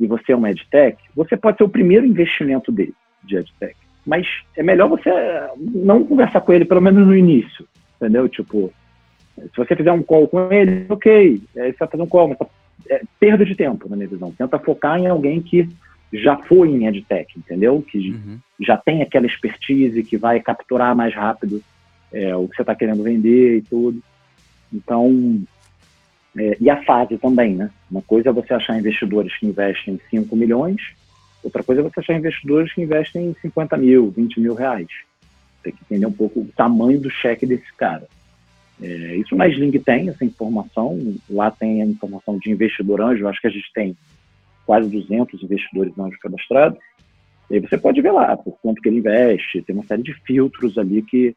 e 0.00 0.06
você 0.06 0.32
é 0.32 0.36
uma 0.36 0.50
edtech, 0.50 0.96
você 1.14 1.36
pode 1.36 1.58
ser 1.58 1.64
o 1.64 1.68
primeiro 1.68 2.06
investimento 2.06 2.72
dele, 2.72 2.94
de 3.22 3.36
edtech. 3.36 3.76
Mas 4.06 4.26
é 4.56 4.62
melhor 4.62 4.88
você 4.88 5.10
não 5.58 6.02
conversar 6.04 6.40
com 6.40 6.52
ele, 6.52 6.64
pelo 6.64 6.80
menos 6.80 7.06
no 7.06 7.14
início, 7.14 7.68
entendeu? 7.96 8.28
Tipo, 8.28 8.72
se 9.42 9.56
você 9.56 9.76
fizer 9.76 9.92
um 9.92 10.02
call 10.02 10.28
com 10.28 10.52
ele, 10.52 10.86
ok, 10.88 11.40
aí 11.56 11.72
você 11.72 11.78
vai 11.78 11.88
fazer 11.88 12.02
um 12.02 12.06
call, 12.06 12.28
mas 12.28 12.38
tá 12.38 12.46
é, 12.88 13.02
perda 13.18 13.44
de 13.44 13.54
tempo, 13.54 13.88
na 13.88 13.96
minha 13.96 14.08
visão. 14.08 14.32
Tenta 14.32 14.58
focar 14.58 14.98
em 14.98 15.06
alguém 15.06 15.40
que 15.40 15.68
já 16.12 16.36
foi 16.36 16.70
em 16.70 16.86
EdTech, 16.86 17.38
entendeu? 17.38 17.82
Que 17.82 18.10
uhum. 18.10 18.38
já 18.60 18.76
tem 18.76 19.02
aquela 19.02 19.26
expertise, 19.26 20.02
que 20.02 20.16
vai 20.16 20.40
capturar 20.40 20.96
mais 20.96 21.14
rápido 21.14 21.62
é, 22.12 22.34
o 22.34 22.48
que 22.48 22.56
você 22.56 22.62
está 22.62 22.74
querendo 22.74 23.02
vender 23.02 23.58
e 23.58 23.62
tudo. 23.62 24.02
Então, 24.72 25.42
é, 26.36 26.56
e 26.60 26.70
a 26.70 26.82
fase 26.84 27.18
também, 27.18 27.54
né? 27.54 27.70
Uma 27.90 28.02
coisa 28.02 28.30
é 28.30 28.32
você 28.32 28.54
achar 28.54 28.78
investidores 28.78 29.36
que 29.38 29.46
investem 29.46 30.00
5 30.10 30.34
milhões, 30.34 30.94
outra 31.42 31.62
coisa 31.62 31.82
é 31.82 31.84
você 31.84 32.00
achar 32.00 32.16
investidores 32.16 32.72
que 32.72 32.82
investem 32.82 33.34
50 33.42 33.76
mil, 33.76 34.10
20 34.10 34.40
mil 34.40 34.54
reais. 34.54 34.88
Tem 35.62 35.72
que 35.72 35.80
entender 35.82 36.06
um 36.06 36.12
pouco 36.12 36.40
o 36.40 36.48
tamanho 36.56 37.00
do 37.00 37.10
cheque 37.10 37.44
desse 37.44 37.72
cara. 37.76 38.06
É, 38.80 39.16
isso 39.16 39.34
na 39.34 39.48
Sling 39.48 39.72
tem 39.78 40.08
essa 40.08 40.24
informação, 40.24 40.98
lá 41.28 41.50
tem 41.50 41.82
a 41.82 41.86
informação 41.86 42.38
de 42.38 42.50
investidor 42.50 43.00
anjo, 43.00 43.26
acho 43.26 43.40
que 43.40 43.48
a 43.48 43.50
gente 43.50 43.72
tem 43.74 43.96
quase 44.64 44.88
200 44.88 45.42
investidores 45.42 45.98
anjos 45.98 46.18
cadastrados, 46.20 46.78
e 47.50 47.54
aí 47.54 47.60
você 47.60 47.76
pode 47.76 48.00
ver 48.00 48.12
lá 48.12 48.36
por 48.36 48.56
quanto 48.60 48.80
que 48.80 48.88
ele 48.88 48.98
investe, 48.98 49.62
tem 49.62 49.74
uma 49.74 49.84
série 49.84 50.02
de 50.02 50.14
filtros 50.24 50.78
ali 50.78 51.02
que, 51.02 51.34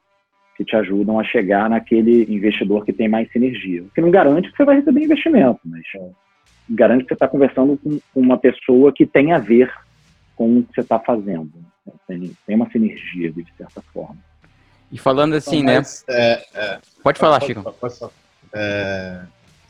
que 0.56 0.66
te 0.66 0.76
ajudam 0.76 1.20
a 1.20 1.24
chegar 1.24 1.70
naquele 1.70 2.24
investidor 2.32 2.86
que 2.86 2.94
tem 2.94 3.08
mais 3.08 3.32
sinergia. 3.32 3.84
O 3.84 3.90
que 3.90 4.02
não 4.02 4.12
garante 4.12 4.52
que 4.52 4.58
você 4.58 4.66
vai 4.66 4.76
receber 4.76 5.04
investimento, 5.04 5.60
mas 5.66 5.84
é, 5.96 6.10
garante 6.70 7.04
que 7.04 7.10
você 7.10 7.14
está 7.14 7.28
conversando 7.28 7.78
com, 7.78 8.00
uma 8.14 8.38
pessoa 8.38 8.94
que 8.94 9.06
tem 9.06 9.32
a 9.32 9.40
ver 9.40 9.72
com 10.36 10.60
o 10.60 10.64
que 10.64 10.76
você 10.76 10.82
está 10.82 11.00
fazendo. 11.00 11.52
Tem, 12.08 12.32
tem 12.46 12.56
uma 12.56 12.70
sinergia 12.70 13.32
de 13.32 13.46
certa 13.58 13.82
forma. 13.82 14.18
E 14.92 14.98
falando 14.98 15.36
assim, 15.36 15.60
então, 15.60 15.76
mas, 15.76 16.04
né? 16.08 16.16
É, 16.16 16.44
é, 16.54 16.80
pode 17.04 17.20
falar, 17.20 17.40
pode, 17.40 17.54
Chico. 17.54 17.64
Pode, 17.80 17.96
pode, 18.00 18.12
é, 18.54 19.22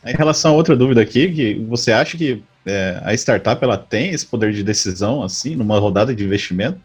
em 0.05 0.15
relação 0.15 0.53
a 0.53 0.55
outra 0.55 0.75
dúvida 0.75 1.01
aqui, 1.01 1.31
que 1.31 1.53
você 1.65 1.91
acha 1.91 2.17
que 2.17 2.43
é, 2.65 2.99
a 3.03 3.13
startup 3.13 3.63
ela 3.63 3.77
tem 3.77 4.09
esse 4.09 4.25
poder 4.25 4.51
de 4.51 4.63
decisão, 4.63 5.21
assim, 5.23 5.55
numa 5.55 5.79
rodada 5.79 6.13
de 6.15 6.23
investimento? 6.23 6.79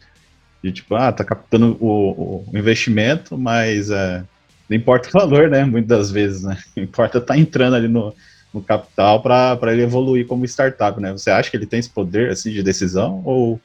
De 0.63 0.73
tipo, 0.73 0.95
ah, 0.95 1.13
tá 1.13 1.25
captando 1.25 1.77
o, 1.81 2.45
o 2.51 2.59
investimento, 2.59 3.39
mas 3.39 3.91
é, 3.91 4.23
não 4.69 4.77
importa 4.77 5.09
o 5.09 5.13
valor, 5.13 5.49
né? 5.49 5.65
Muitas 5.65 5.99
das 5.99 6.11
vezes, 6.11 6.43
né? 6.43 6.59
Importa 6.77 7.19
estar 7.19 7.35
tá 7.35 7.41
entrando 7.41 7.77
ali 7.77 7.89
no, 7.89 8.15
no 8.53 8.63
capital 8.63 9.23
para 9.23 9.73
ele 9.73 9.83
evoluir 9.83 10.27
como 10.27 10.45
startup, 10.45 11.01
né? 11.01 11.13
Você 11.13 11.31
acha 11.31 11.51
que 11.51 11.57
ele 11.57 11.67
tem 11.67 11.79
esse 11.79 11.91
poder 11.91 12.31
assim 12.31 12.51
de 12.51 12.63
decisão 12.63 13.23
ou 13.25 13.61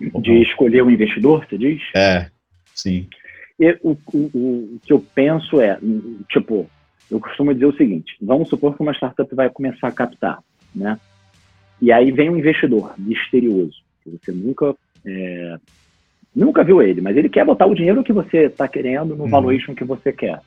de 0.00 0.42
escolher 0.42 0.82
o 0.82 0.86
um 0.86 0.90
investidor, 0.90 1.46
você 1.48 1.58
diz? 1.58 1.82
É, 1.94 2.26
sim. 2.74 3.08
E, 3.58 3.78
o, 3.82 3.96
o, 4.12 4.18
o, 4.18 4.80
que 4.84 4.92
eu 4.92 5.04
penso 5.14 5.60
é, 5.60 5.78
tipo, 6.28 6.68
eu 7.10 7.20
costumo 7.20 7.52
dizer 7.52 7.66
o 7.66 7.76
seguinte: 7.76 8.16
vamos 8.20 8.48
supor 8.48 8.74
que 8.74 8.82
uma 8.82 8.94
startup 8.94 9.34
vai 9.34 9.50
começar 9.50 9.88
a 9.88 9.92
captar, 9.92 10.38
né? 10.74 10.98
E 11.80 11.90
aí 11.92 12.10
vem 12.12 12.30
um 12.30 12.38
investidor 12.38 12.94
misterioso, 12.98 13.82
que 14.02 14.10
você 14.10 14.32
nunca 14.32 14.74
é, 15.04 15.56
nunca 16.34 16.64
viu 16.64 16.82
ele, 16.82 17.00
mas 17.00 17.16
ele 17.16 17.28
quer 17.28 17.44
botar 17.44 17.66
o 17.66 17.74
dinheiro 17.74 18.04
que 18.04 18.12
você 18.12 18.44
está 18.44 18.66
querendo 18.66 19.16
no 19.16 19.24
uhum. 19.24 19.30
valuation 19.30 19.74
que 19.74 19.84
você 19.84 20.12
quer. 20.12 20.40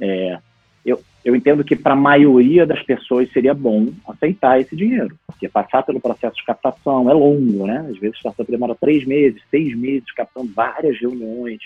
É, 0.00 0.38
eu, 0.84 1.00
eu 1.24 1.36
entendo 1.36 1.62
que 1.62 1.76
para 1.76 1.92
a 1.92 1.96
maioria 1.96 2.66
das 2.66 2.82
pessoas 2.82 3.30
seria 3.32 3.54
bom 3.54 3.88
aceitar 4.08 4.60
esse 4.60 4.74
dinheiro, 4.74 5.16
porque 5.26 5.48
passar 5.48 5.82
pelo 5.82 6.00
processo 6.00 6.36
de 6.36 6.44
captação 6.44 7.08
é 7.08 7.12
longo, 7.12 7.66
né? 7.66 7.86
Às 7.90 7.98
vezes 7.98 8.16
a 8.16 8.20
startup 8.20 8.50
demora 8.50 8.74
três 8.74 9.04
meses, 9.04 9.40
seis 9.50 9.76
meses, 9.76 10.10
captando 10.12 10.50
várias 10.52 10.98
reuniões. 10.98 11.60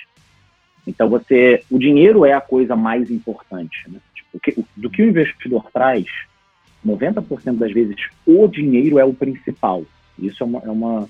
Então 0.87 1.09
você, 1.09 1.63
o 1.71 1.79
dinheiro 1.79 2.25
é 2.25 2.33
a 2.33 2.41
coisa 2.41 2.77
mais 2.77 3.11
importante, 3.11 3.77
né? 3.89 4.01
Tipo, 4.15 4.67
do 4.77 4.91
que 4.91 5.03
o 5.03 5.09
investidor 5.09 5.69
traz, 5.73 6.07
90% 6.85 7.57
das 7.57 7.73
vezes 7.73 7.97
o 8.27 8.47
dinheiro 8.47 8.99
é 8.99 9.05
o 9.05 9.13
principal. 9.13 9.85
Isso 10.19 10.43
é 10.43 10.47
uma, 10.47 10.59
é 10.61 10.71
uma, 10.71 11.09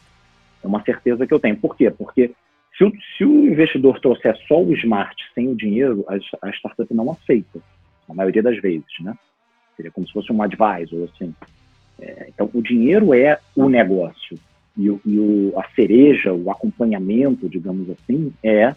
é 0.62 0.66
uma 0.66 0.82
certeza 0.82 1.26
que 1.26 1.34
eu 1.34 1.38
tenho. 1.38 1.56
Por 1.56 1.76
quê? 1.76 1.90
Porque 1.90 2.32
se 2.76 2.84
o, 2.84 2.92
se 3.16 3.24
o 3.24 3.46
investidor 3.46 4.00
trouxer 4.00 4.36
só 4.48 4.62
o 4.62 4.72
smart 4.74 5.16
sem 5.34 5.48
o 5.48 5.56
dinheiro, 5.56 6.04
a, 6.08 6.46
a 6.46 6.50
startup 6.50 6.92
não 6.94 7.10
aceita 7.10 7.60
na 8.08 8.14
maioria 8.14 8.42
das 8.42 8.58
vezes, 8.60 8.86
né? 9.00 9.14
Seria 9.76 9.90
como 9.90 10.06
se 10.06 10.12
fosse 10.12 10.32
um 10.32 10.42
advisor, 10.42 11.08
assim. 11.12 11.34
É, 11.98 12.26
então, 12.28 12.50
o 12.52 12.62
dinheiro 12.62 13.14
é 13.14 13.38
o 13.54 13.68
negócio 13.68 14.38
e, 14.76 14.90
o, 14.90 15.00
e 15.04 15.18
o, 15.18 15.58
a 15.58 15.68
cereja, 15.74 16.32
o 16.32 16.50
acompanhamento, 16.50 17.48
digamos 17.48 17.88
assim, 17.90 18.32
é 18.42 18.74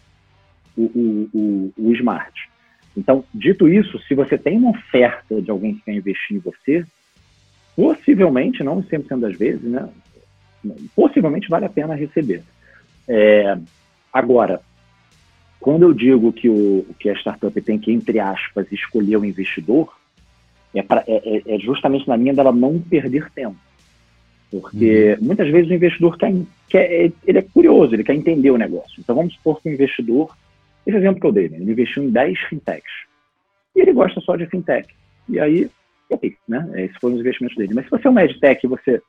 o, 0.78 1.30
o, 1.34 1.74
o, 1.78 1.94
smart. 1.94 2.50
Então, 2.96 3.24
dito 3.34 3.68
isso, 3.68 4.00
se 4.08 4.16
você 4.16 4.38
tem 4.38 4.58
uma 4.58 4.72
oferta 4.72 5.42
de 5.42 5.50
alguém 5.50 5.76
que 5.76 5.82
quer 5.82 5.94
investir 5.94 6.38
em 6.38 6.40
você, 6.40 6.86
possivelmente, 7.76 8.64
não 8.64 8.84
100% 8.84 9.20
das 9.20 9.38
vezes, 9.38 9.64
né? 9.64 9.90
Possivelmente 10.96 11.50
vale 11.50 11.66
a 11.66 11.70
pena 11.70 11.96
receber. 11.96 12.44
É, 13.08 13.58
agora, 14.12 14.62
quando 15.60 15.84
eu 15.84 15.94
digo 15.94 16.34
que, 16.34 16.50
o, 16.50 16.86
que 17.00 17.10
a 17.10 17.16
startup 17.16 17.62
tem 17.62 17.80
que, 17.80 17.92
entre 17.92 18.20
aspas, 18.20 18.72
escolher 18.72 19.18
o 19.18 19.26
investidor, 19.26 19.94
é, 20.74 20.82
pra, 20.82 21.04
é, 21.08 21.38
é, 21.38 21.56
é 21.56 21.60
justamente 21.60 22.08
na 22.08 22.16
linha 22.16 22.34
dela 22.34 22.52
não 22.52 22.80
perder 22.80 23.30
tempo. 23.32 23.58
Porque 24.52 25.18
uhum. 25.20 25.28
muitas 25.28 25.50
vezes 25.50 25.70
o 25.70 25.74
investidor 25.74 26.18
quer, 26.18 26.34
quer, 26.68 27.12
ele 27.26 27.38
é 27.38 27.42
curioso, 27.42 27.94
ele 27.94 28.04
quer 28.04 28.16
entender 28.16 28.52
o 28.52 28.58
negócio. 28.58 29.00
Então 29.00 29.16
vamos 29.16 29.34
supor 29.34 29.62
que 29.62 29.70
o 29.70 29.74
investidor, 29.74 30.36
esse 30.89 30.97
exemplo 30.97 31.19
que 31.21 31.28
eu 31.28 31.32
dei, 31.32 31.49
né, 31.49 31.58
ele 31.58 31.71
investiu 31.71 32.04
em 32.04 32.10
10 32.10 32.39
fintechs. 32.49 32.91
E 33.75 33.82
ele 33.82 33.93
gosta 33.93 34.19
só 34.21 34.36
de 34.36 34.45
fintech. 34.47 34.93
E 35.28 35.39
aí, 35.39 35.69
ok, 36.10 36.36
né? 36.47 36.69
Esses 36.75 36.97
foram 36.97 37.15
os 37.15 37.21
investimentos 37.21 37.58
dele. 37.58 37.73
Mas 37.73 37.86
se 37.86 37.91
você 37.91 38.08
é 38.08 38.12
um 38.12 38.19
edtech 38.19 38.65
e 38.65 38.69
você, 38.69 39.02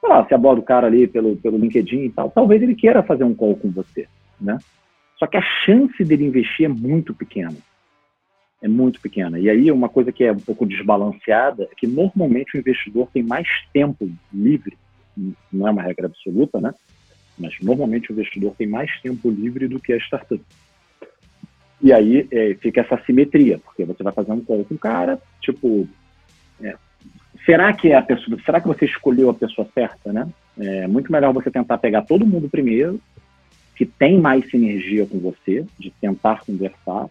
sei 0.00 0.08
lá, 0.08 0.26
aborda 0.30 0.60
o 0.60 0.64
cara 0.64 0.86
ali 0.86 1.06
pelo, 1.06 1.36
pelo 1.36 1.58
LinkedIn 1.58 2.04
e 2.04 2.10
tal, 2.10 2.30
talvez 2.30 2.62
ele 2.62 2.74
queira 2.74 3.02
fazer 3.02 3.24
um 3.24 3.34
call 3.34 3.56
com 3.56 3.70
você, 3.70 4.06
né? 4.40 4.58
Só 5.18 5.26
que 5.26 5.36
a 5.36 5.42
chance 5.64 6.04
dele 6.04 6.24
investir 6.24 6.66
é 6.66 6.68
muito 6.68 7.14
pequena. 7.14 7.56
É 8.62 8.68
muito 8.68 9.00
pequena. 9.00 9.38
E 9.38 9.50
aí, 9.50 9.70
uma 9.70 9.88
coisa 9.88 10.12
que 10.12 10.24
é 10.24 10.32
um 10.32 10.40
pouco 10.40 10.66
desbalanceada 10.66 11.64
é 11.64 11.74
que 11.76 11.86
normalmente 11.86 12.56
o 12.56 12.58
investidor 12.58 13.08
tem 13.12 13.22
mais 13.22 13.48
tempo 13.72 14.08
livre, 14.32 14.76
não 15.52 15.66
é 15.66 15.70
uma 15.70 15.82
regra 15.82 16.06
absoluta, 16.06 16.60
né? 16.60 16.72
Mas 17.38 17.54
normalmente 17.60 18.10
o 18.10 18.12
investidor 18.12 18.54
tem 18.56 18.66
mais 18.66 18.90
tempo 19.00 19.30
livre 19.30 19.68
do 19.68 19.80
que 19.80 19.92
a 19.92 19.98
startup. 19.98 20.40
E 21.82 21.92
aí 21.92 22.26
é, 22.30 22.54
fica 22.60 22.80
essa 22.80 22.98
simetria, 23.04 23.58
porque 23.58 23.84
você 23.84 24.02
vai 24.02 24.12
fazer 24.12 24.32
um 24.32 24.40
call 24.40 24.64
com 24.64 24.74
o 24.74 24.78
cara, 24.78 25.20
tipo, 25.40 25.88
é, 26.62 26.74
será 27.44 27.72
que 27.72 27.88
é 27.88 27.96
a 27.96 28.02
pessoa, 28.02 28.38
será 28.44 28.60
que 28.60 28.68
você 28.68 28.86
escolheu 28.86 29.28
a 29.28 29.34
pessoa 29.34 29.68
certa, 29.74 30.12
né? 30.12 30.28
É 30.58 30.86
muito 30.86 31.12
melhor 31.12 31.34
você 31.34 31.50
tentar 31.50 31.78
pegar 31.78 32.02
todo 32.02 32.26
mundo 32.26 32.48
primeiro 32.48 33.00
que 33.76 33.84
tem 33.84 34.18
mais 34.18 34.48
sinergia 34.50 35.06
com 35.06 35.18
você, 35.18 35.66
de 35.78 35.90
tentar 36.00 36.40
conversar. 36.40 37.08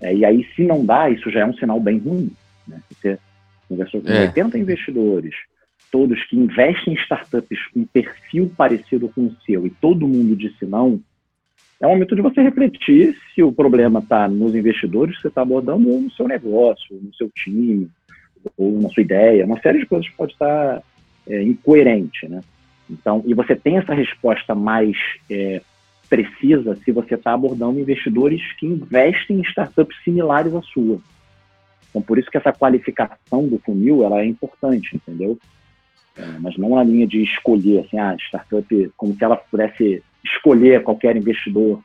É, 0.00 0.14
e 0.14 0.24
aí, 0.24 0.46
se 0.56 0.64
não 0.64 0.84
dá, 0.84 1.10
isso 1.10 1.30
já 1.30 1.40
é 1.40 1.46
um 1.46 1.54
sinal 1.54 1.78
bem 1.78 1.98
ruim. 1.98 2.32
Né? 2.66 2.80
Você 2.90 3.18
conversou 3.68 4.00
com 4.00 4.08
é. 4.08 4.22
80 4.22 4.58
investidores, 4.58 5.34
todos 5.90 6.24
que 6.24 6.36
investem 6.36 6.94
em 6.94 6.96
startups 6.96 7.58
com 7.72 7.80
um 7.80 7.86
perfil 7.86 8.50
parecido 8.56 9.08
com 9.10 9.26
o 9.26 9.36
seu, 9.44 9.66
e 9.66 9.70
todo 9.70 10.08
mundo 10.08 10.34
disse 10.34 10.64
não, 10.64 10.98
é 11.82 11.86
o 11.86 11.90
momento 11.90 12.14
de 12.14 12.22
você 12.22 12.40
refletir 12.40 13.18
se 13.34 13.42
o 13.42 13.52
problema 13.52 13.98
está 13.98 14.28
nos 14.28 14.54
investidores 14.54 15.16
que 15.16 15.22
você 15.22 15.28
está 15.28 15.42
abordando 15.42 15.90
ou 15.90 16.00
no 16.00 16.10
seu 16.12 16.28
negócio, 16.28 16.96
no 17.02 17.12
seu 17.12 17.28
time, 17.30 17.90
ou 18.56 18.80
na 18.80 18.88
sua 18.88 19.02
ideia. 19.02 19.44
Uma 19.44 19.60
série 19.60 19.80
de 19.80 19.86
coisas 19.86 20.08
pode 20.10 20.32
estar 20.32 20.80
é, 21.26 21.42
incoerente, 21.42 22.28
né? 22.28 22.40
Então, 22.88 23.24
e 23.26 23.34
você 23.34 23.56
tem 23.56 23.78
essa 23.78 23.94
resposta 23.94 24.54
mais 24.54 24.96
é, 25.28 25.60
precisa 26.08 26.76
se 26.76 26.92
você 26.92 27.16
está 27.16 27.32
abordando 27.32 27.80
investidores 27.80 28.40
que 28.58 28.66
investem 28.66 29.38
em 29.38 29.42
startups 29.42 29.96
similares 30.04 30.54
à 30.54 30.62
sua. 30.62 31.00
Então, 31.90 32.00
por 32.00 32.16
isso 32.16 32.30
que 32.30 32.36
essa 32.36 32.52
qualificação 32.52 33.48
do 33.48 33.58
funil 33.58 34.04
ela 34.04 34.20
é 34.20 34.26
importante, 34.26 34.94
entendeu? 34.94 35.36
É, 36.16 36.26
mas 36.38 36.56
não 36.56 36.76
na 36.76 36.84
linha 36.84 37.08
de 37.08 37.24
escolher, 37.24 37.80
assim, 37.80 37.98
a 37.98 38.10
ah, 38.10 38.16
startup, 38.16 38.92
como 38.96 39.14
se 39.16 39.24
ela 39.24 39.36
pudesse 39.36 40.00
escolher 40.24 40.82
qualquer 40.82 41.16
investidor. 41.16 41.80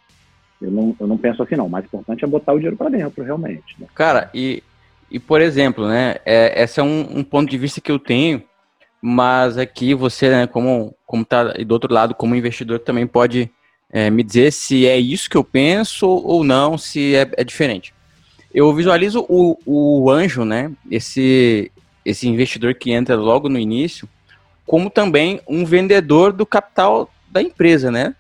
Eu 0.61 0.71
não, 0.71 0.95
eu 0.99 1.07
não 1.07 1.17
penso 1.17 1.43
assim, 1.43 1.55
não. 1.55 1.67
O 1.67 1.69
mais 1.69 1.85
importante 1.85 2.23
é 2.23 2.27
botar 2.27 2.53
o 2.53 2.57
dinheiro 2.57 2.77
para 2.77 2.89
dentro, 2.89 3.23
realmente. 3.23 3.75
Né? 3.79 3.87
Cara, 3.93 4.29
e, 4.33 4.63
e 5.09 5.19
por 5.19 5.41
exemplo, 5.41 5.87
né, 5.87 6.15
é, 6.25 6.63
esse 6.63 6.79
é 6.79 6.83
um, 6.83 7.19
um 7.19 7.23
ponto 7.23 7.49
de 7.49 7.57
vista 7.57 7.79
que 7.79 7.91
eu 7.91 7.99
tenho, 7.99 8.41
mas 9.01 9.57
aqui 9.57 9.93
você, 9.93 10.29
né, 10.29 10.47
como, 10.47 10.95
como 11.05 11.23
tá 11.23 11.43
do 11.43 11.71
outro 11.71 11.93
lado, 11.93 12.15
como 12.15 12.35
investidor, 12.35 12.79
também 12.79 13.05
pode 13.05 13.49
é, 13.91 14.09
me 14.09 14.23
dizer 14.23 14.51
se 14.51 14.87
é 14.87 14.97
isso 14.97 15.29
que 15.29 15.37
eu 15.37 15.43
penso 15.43 16.07
ou 16.07 16.43
não, 16.43 16.77
se 16.77 17.15
é, 17.15 17.29
é 17.37 17.43
diferente. 17.43 17.93
Eu 18.53 18.73
visualizo 18.73 19.25
o, 19.29 19.57
o 19.65 20.09
anjo, 20.09 20.43
né, 20.43 20.71
esse, 20.89 21.71
esse 22.03 22.27
investidor 22.27 22.73
que 22.73 22.91
entra 22.91 23.15
logo 23.15 23.47
no 23.47 23.59
início, 23.59 24.09
como 24.65 24.89
também 24.89 25.39
um 25.47 25.63
vendedor 25.63 26.33
do 26.33 26.45
capital 26.45 27.09
da 27.29 27.41
empresa, 27.41 27.89
né? 27.91 28.15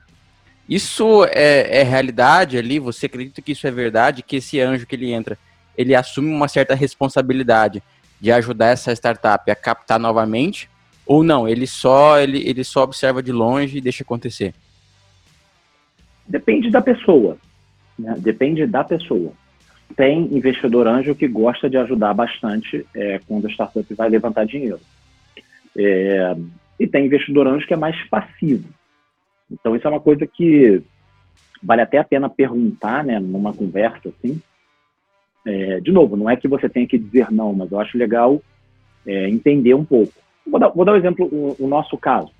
Isso 0.67 1.25
é, 1.25 1.79
é, 1.79 1.83
realidade 1.83 2.57
ali? 2.57 2.77
Você 2.77 3.05
acredita 3.05 3.41
que 3.41 3.53
isso 3.53 3.65
é 3.65 3.71
verdade? 3.71 4.21
Que 4.21 4.37
esse 4.37 4.59
anjo 4.59 4.85
que 4.85 4.95
ele 4.95 5.11
entra, 5.11 5.37
ele 5.77 5.95
assume 5.95 6.29
uma 6.29 6.47
certa 6.47 6.75
responsabilidade 6.75 7.81
de 8.19 8.31
ajudar 8.31 8.67
essa 8.67 8.91
startup 8.91 9.49
a 9.49 9.55
captar 9.55 9.99
novamente? 9.99 10.69
Ou 11.05 11.23
não? 11.23 11.47
Ele 11.47 11.65
só 11.65 12.19
ele, 12.19 12.45
ele 12.47 12.63
só 12.65 12.83
observa 12.83 13.23
de 13.23 13.31
longe 13.31 13.77
e 13.77 13.81
deixa 13.81 14.03
acontecer? 14.03 14.53
Depende 16.27 16.69
da 16.69 16.81
pessoa. 16.81 17.37
Né? 17.97 18.15
Depende 18.17 18.67
da 18.67 18.83
pessoa. 18.83 19.31
Tem 19.95 20.23
investidor 20.35 20.85
anjo 20.85 21.15
que 21.15 21.27
gosta 21.27 21.69
de 21.69 21.77
ajudar 21.77 22.13
bastante 22.13 22.85
é, 22.93 23.21
quando 23.25 23.47
a 23.47 23.49
startup 23.49 23.93
vai 23.93 24.09
levantar 24.09 24.45
dinheiro. 24.45 24.81
É, 25.77 26.35
e 26.77 26.85
tem 26.85 27.05
investidor 27.05 27.47
anjo 27.47 27.65
que 27.65 27.73
é 27.73 27.77
mais 27.77 27.97
passivo. 28.09 28.67
Então, 29.51 29.75
isso 29.75 29.87
é 29.87 29.89
uma 29.89 29.99
coisa 29.99 30.25
que 30.27 30.81
vale 31.61 31.81
até 31.81 31.97
a 31.97 32.03
pena 32.03 32.29
perguntar 32.29 33.03
né, 33.03 33.19
numa 33.19 33.53
conversa 33.53 34.09
assim. 34.09 34.41
É, 35.45 35.79
de 35.79 35.91
novo, 35.91 36.17
não 36.17 36.29
é 36.29 36.35
que 36.35 36.47
você 36.47 36.67
tenha 36.67 36.87
que 36.87 36.97
dizer 36.97 37.31
não, 37.31 37.53
mas 37.53 37.71
eu 37.71 37.79
acho 37.79 37.97
legal 37.97 38.41
é, 39.05 39.29
entender 39.29 39.73
um 39.73 39.85
pouco. 39.85 40.13
Vou 40.45 40.59
dar, 40.59 40.69
vou 40.69 40.85
dar 40.85 40.93
um 40.93 40.97
exemplo, 40.97 41.25
o, 41.31 41.55
o 41.59 41.67
nosso 41.67 41.97
caso 41.97 42.31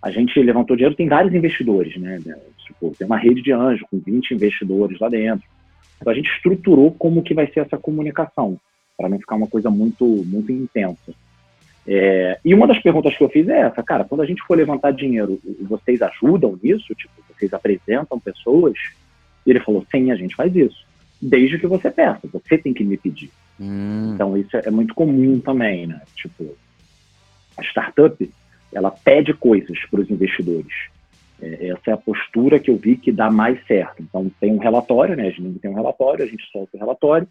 a 0.00 0.10
gente 0.10 0.40
levantou 0.40 0.76
dinheiro, 0.76 0.94
tem 0.94 1.08
vários 1.08 1.34
investidores, 1.34 1.96
né? 1.96 2.20
Tipo, 2.66 2.94
tem 2.96 3.06
uma 3.06 3.18
rede 3.18 3.42
de 3.42 3.52
anjos 3.52 3.86
com 3.90 3.98
20 3.98 4.32
investidores 4.32 4.98
lá 5.00 5.08
dentro. 5.08 5.46
Então 6.00 6.12
a 6.12 6.16
gente 6.16 6.30
estruturou 6.30 6.92
como 6.92 7.22
que 7.22 7.34
vai 7.34 7.50
ser 7.50 7.60
essa 7.60 7.76
comunicação, 7.76 8.58
para 8.96 9.08
não 9.08 9.18
ficar 9.18 9.34
uma 9.34 9.48
coisa 9.48 9.70
muito, 9.70 10.04
muito 10.04 10.52
intensa. 10.52 11.12
É, 11.90 12.38
e 12.44 12.52
uma 12.52 12.66
das 12.66 12.78
perguntas 12.78 13.16
que 13.16 13.24
eu 13.24 13.30
fiz 13.30 13.48
é 13.48 13.60
essa, 13.60 13.82
cara, 13.82 14.04
quando 14.04 14.20
a 14.20 14.26
gente 14.26 14.42
for 14.42 14.58
levantar 14.58 14.90
dinheiro, 14.90 15.40
vocês 15.62 16.02
ajudam 16.02 16.58
nisso? 16.62 16.94
Tipo, 16.94 17.14
vocês 17.32 17.50
apresentam 17.54 18.20
pessoas? 18.20 18.74
E 19.46 19.50
ele 19.50 19.60
falou, 19.60 19.82
sim, 19.90 20.12
a 20.12 20.14
gente 20.14 20.36
faz 20.36 20.54
isso. 20.54 20.86
Desde 21.20 21.58
que 21.58 21.66
você 21.66 21.90
peça, 21.90 22.28
você 22.30 22.58
tem 22.58 22.74
que 22.74 22.84
me 22.84 22.98
pedir. 22.98 23.30
Hum. 23.58 24.12
Então 24.14 24.36
isso 24.36 24.54
é 24.54 24.70
muito 24.70 24.94
comum 24.94 25.40
também, 25.40 25.86
né? 25.86 26.02
Tipo, 26.14 26.54
a 27.56 27.62
startup, 27.62 28.30
ela 28.70 28.90
pede 28.90 29.32
coisas 29.32 29.78
para 29.90 30.00
os 30.00 30.10
investidores. 30.10 30.90
É, 31.40 31.68
essa 31.70 31.90
é 31.90 31.92
a 31.92 31.96
postura 31.96 32.60
que 32.60 32.70
eu 32.70 32.76
vi 32.76 32.96
que 32.96 33.10
dá 33.10 33.30
mais 33.30 33.66
certo. 33.66 34.02
Então 34.02 34.30
tem 34.38 34.52
um 34.52 34.58
relatório, 34.58 35.16
né? 35.16 35.28
A 35.28 35.30
gente 35.30 35.58
tem 35.58 35.70
um 35.70 35.74
relatório, 35.74 36.22
a 36.22 36.28
gente 36.28 36.44
solta 36.52 36.76
o 36.76 36.78
relatório 36.78 37.26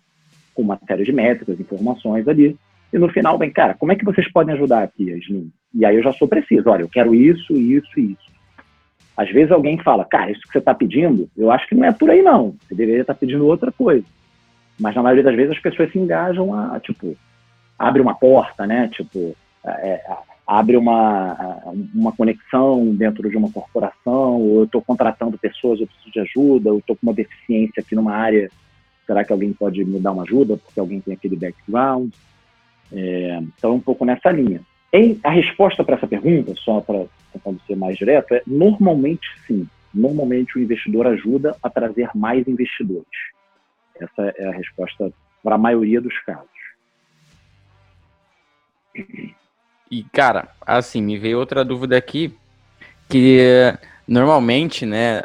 com 0.55 0.63
uma 0.63 0.79
série 0.87 1.03
de 1.03 1.13
métricas, 1.13 1.59
informações 1.59 2.27
ali. 2.27 2.57
E 2.91 2.97
no 2.97 3.09
final, 3.09 3.37
vem, 3.37 3.51
cara, 3.51 3.73
como 3.73 3.91
é 3.91 3.95
que 3.95 4.05
vocês 4.05 4.31
podem 4.31 4.55
ajudar 4.55 4.83
aqui, 4.83 5.09
Yasmin? 5.09 5.51
E 5.73 5.85
aí 5.85 5.95
eu 5.95 6.03
já 6.03 6.13
sou 6.13 6.27
preciso, 6.27 6.69
olha, 6.69 6.81
eu 6.81 6.89
quero 6.89 7.13
isso, 7.13 7.55
isso 7.55 7.99
e 7.99 8.13
isso. 8.13 8.37
Às 9.15 9.29
vezes 9.31 9.51
alguém 9.51 9.77
fala, 9.79 10.05
cara, 10.05 10.31
isso 10.31 10.41
que 10.41 10.51
você 10.51 10.59
está 10.59 10.73
pedindo, 10.73 11.29
eu 11.35 11.51
acho 11.51 11.67
que 11.67 11.75
não 11.75 11.85
é 11.85 11.91
por 11.91 12.09
aí 12.09 12.21
não. 12.21 12.55
Você 12.61 12.75
deveria 12.75 13.01
estar 13.01 13.13
tá 13.13 13.19
pedindo 13.19 13.45
outra 13.45 13.71
coisa. 13.71 14.05
Mas 14.79 14.95
na 14.95 15.01
maioria 15.01 15.23
das 15.23 15.35
vezes 15.35 15.51
as 15.51 15.59
pessoas 15.59 15.91
se 15.91 15.97
engajam 15.97 16.53
a, 16.53 16.79
tipo, 16.79 17.17
abre 17.77 18.01
uma 18.01 18.13
porta, 18.13 18.67
né? 18.67 18.87
Tipo, 18.89 19.35
é, 19.65 20.01
abre 20.45 20.77
uma, 20.77 21.61
uma 21.93 22.11
conexão 22.11 22.95
dentro 22.95 23.29
de 23.29 23.35
uma 23.35 23.51
corporação, 23.51 24.39
ou 24.39 24.59
eu 24.59 24.63
estou 24.63 24.81
contratando 24.81 25.37
pessoas, 25.37 25.79
eu 25.79 25.87
preciso 25.87 26.11
de 26.11 26.19
ajuda, 26.19 26.71
ou 26.71 26.79
estou 26.79 26.95
com 26.95 27.07
uma 27.07 27.13
deficiência 27.13 27.81
aqui 27.81 27.95
numa 27.95 28.13
área, 28.13 28.49
será 29.05 29.25
que 29.25 29.31
alguém 29.31 29.51
pode 29.51 29.83
me 29.83 29.99
dar 29.99 30.13
uma 30.13 30.23
ajuda, 30.23 30.57
porque 30.57 30.79
alguém 30.79 31.01
tem 31.01 31.15
aquele 31.15 31.35
background? 31.35 32.13
É, 32.91 33.39
então, 33.41 33.75
um 33.75 33.79
pouco 33.79 34.05
nessa 34.05 34.31
linha. 34.31 34.61
Em, 34.91 35.19
a 35.23 35.29
resposta 35.29 35.83
para 35.83 35.95
essa 35.95 36.07
pergunta, 36.07 36.53
só 36.55 36.79
para 36.81 37.05
ser 37.65 37.75
mais 37.75 37.97
direto, 37.97 38.33
é 38.33 38.41
normalmente 38.47 39.27
sim. 39.45 39.67
Normalmente 39.93 40.57
o 40.57 40.61
investidor 40.61 41.07
ajuda 41.07 41.55
a 41.61 41.69
trazer 41.69 42.09
mais 42.13 42.47
investidores. 42.47 43.05
Essa 43.99 44.33
é 44.37 44.47
a 44.47 44.51
resposta 44.51 45.11
para 45.43 45.55
a 45.55 45.57
maioria 45.57 45.99
dos 45.99 46.17
casos. 46.19 46.47
E, 49.89 50.03
cara, 50.11 50.49
assim, 50.61 51.01
me 51.01 51.17
veio 51.17 51.39
outra 51.39 51.63
dúvida 51.63 51.97
aqui, 51.97 52.33
que 53.07 53.73
normalmente, 54.07 54.85
né, 54.85 55.21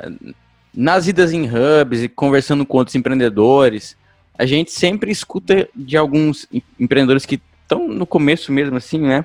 nas 0.75 1.07
idas 1.07 1.33
em 1.33 1.47
hubs 1.47 2.03
e 2.03 2.09
conversando 2.09 2.65
com 2.65 2.79
outros 2.79 2.95
empreendedores, 2.95 3.97
a 4.39 4.47
gente 4.47 4.73
sempre 4.73 5.11
escuta 5.11 5.69
de 5.75 5.97
alguns 5.97 6.49
empreendedores 6.79 7.27
que 7.27 7.41
estão 7.73 7.89
no 7.89 8.07
começo 8.07 8.53
mesmo, 8.53 8.77
assim, 8.77 8.99
né, 8.99 9.25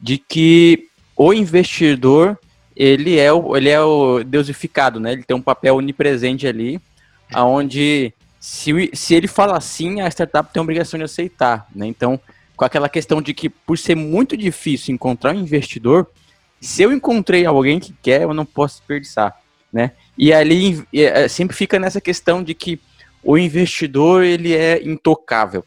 de 0.00 0.18
que 0.18 0.88
o 1.16 1.32
investidor, 1.32 2.38
ele 2.74 3.18
é 3.18 3.32
o, 3.32 3.56
ele 3.56 3.68
é 3.68 3.80
o 3.80 4.24
deusificado, 4.24 4.98
né, 4.98 5.12
ele 5.12 5.22
tem 5.22 5.36
um 5.36 5.42
papel 5.42 5.76
onipresente 5.76 6.46
ali, 6.46 6.80
aonde 7.32 8.12
se, 8.40 8.90
se 8.92 9.14
ele 9.14 9.28
fala 9.28 9.56
assim, 9.56 10.00
a 10.00 10.08
startup 10.08 10.52
tem 10.52 10.60
a 10.60 10.62
obrigação 10.62 10.98
de 10.98 11.04
aceitar, 11.04 11.66
né, 11.74 11.86
então 11.86 12.20
com 12.56 12.64
aquela 12.64 12.88
questão 12.88 13.20
de 13.20 13.34
que, 13.34 13.48
por 13.48 13.76
ser 13.76 13.96
muito 13.96 14.36
difícil 14.36 14.94
encontrar 14.94 15.34
um 15.34 15.40
investidor, 15.40 16.08
se 16.60 16.82
eu 16.82 16.92
encontrei 16.92 17.44
alguém 17.44 17.80
que 17.80 17.92
quer, 18.02 18.22
eu 18.22 18.32
não 18.32 18.46
posso 18.46 18.78
desperdiçar, 18.78 19.36
né? 19.72 19.90
E 20.16 20.32
ali 20.32 20.82
é, 20.94 21.26
sempre 21.26 21.56
fica 21.56 21.78
nessa 21.78 22.00
questão 22.00 22.42
de 22.42 22.54
que 22.54 22.80
o 23.22 23.36
investidor 23.36 24.22
ele 24.22 24.54
é 24.54 24.80
intocável. 24.82 25.64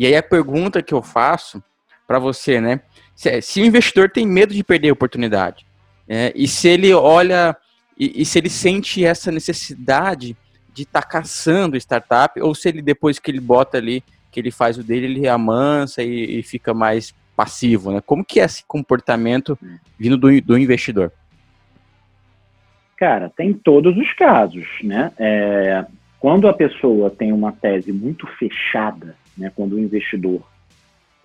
E 0.00 0.06
aí 0.06 0.16
a 0.16 0.22
pergunta 0.22 0.82
que 0.82 0.94
eu 0.94 1.02
faço 1.02 1.62
para 2.08 2.18
você, 2.18 2.58
né? 2.58 2.80
Se, 3.14 3.42
se, 3.42 3.60
o 3.60 3.66
investidor 3.66 4.08
tem 4.08 4.26
medo 4.26 4.54
de 4.54 4.64
perder 4.64 4.88
a 4.88 4.94
oportunidade, 4.94 5.66
é, 6.08 6.32
e 6.34 6.48
se 6.48 6.68
ele 6.68 6.90
olha 6.94 7.54
e, 7.98 8.22
e, 8.22 8.24
se 8.24 8.38
ele 8.38 8.48
sente 8.48 9.04
essa 9.04 9.30
necessidade 9.30 10.34
de 10.72 10.84
estar 10.84 11.02
tá 11.02 11.06
caçando 11.06 11.76
startup, 11.76 12.40
ou 12.40 12.54
se 12.54 12.70
ele 12.70 12.80
depois 12.80 13.18
que 13.18 13.30
ele 13.30 13.40
bota 13.40 13.76
ali 13.76 14.02
que 14.32 14.40
ele 14.40 14.50
faz 14.50 14.78
o 14.78 14.82
dele, 14.82 15.04
ele 15.04 15.28
amansa 15.28 16.02
e, 16.02 16.38
e 16.38 16.42
fica 16.42 16.72
mais 16.72 17.14
passivo, 17.36 17.92
né? 17.92 18.00
Como 18.00 18.24
que 18.24 18.40
é 18.40 18.44
esse 18.44 18.64
comportamento 18.64 19.58
vindo 19.98 20.16
do, 20.16 20.40
do 20.40 20.56
investidor? 20.56 21.12
Cara, 22.96 23.28
tem 23.28 23.52
todos 23.52 23.94
os 23.98 24.14
casos, 24.14 24.66
né? 24.82 25.12
É, 25.18 25.84
quando 26.18 26.48
a 26.48 26.54
pessoa 26.54 27.10
tem 27.10 27.32
uma 27.32 27.52
tese 27.52 27.92
muito 27.92 28.26
fechada, 28.38 29.14
né? 29.40 29.50
Quando 29.56 29.72
o 29.72 29.80
investidor 29.80 30.42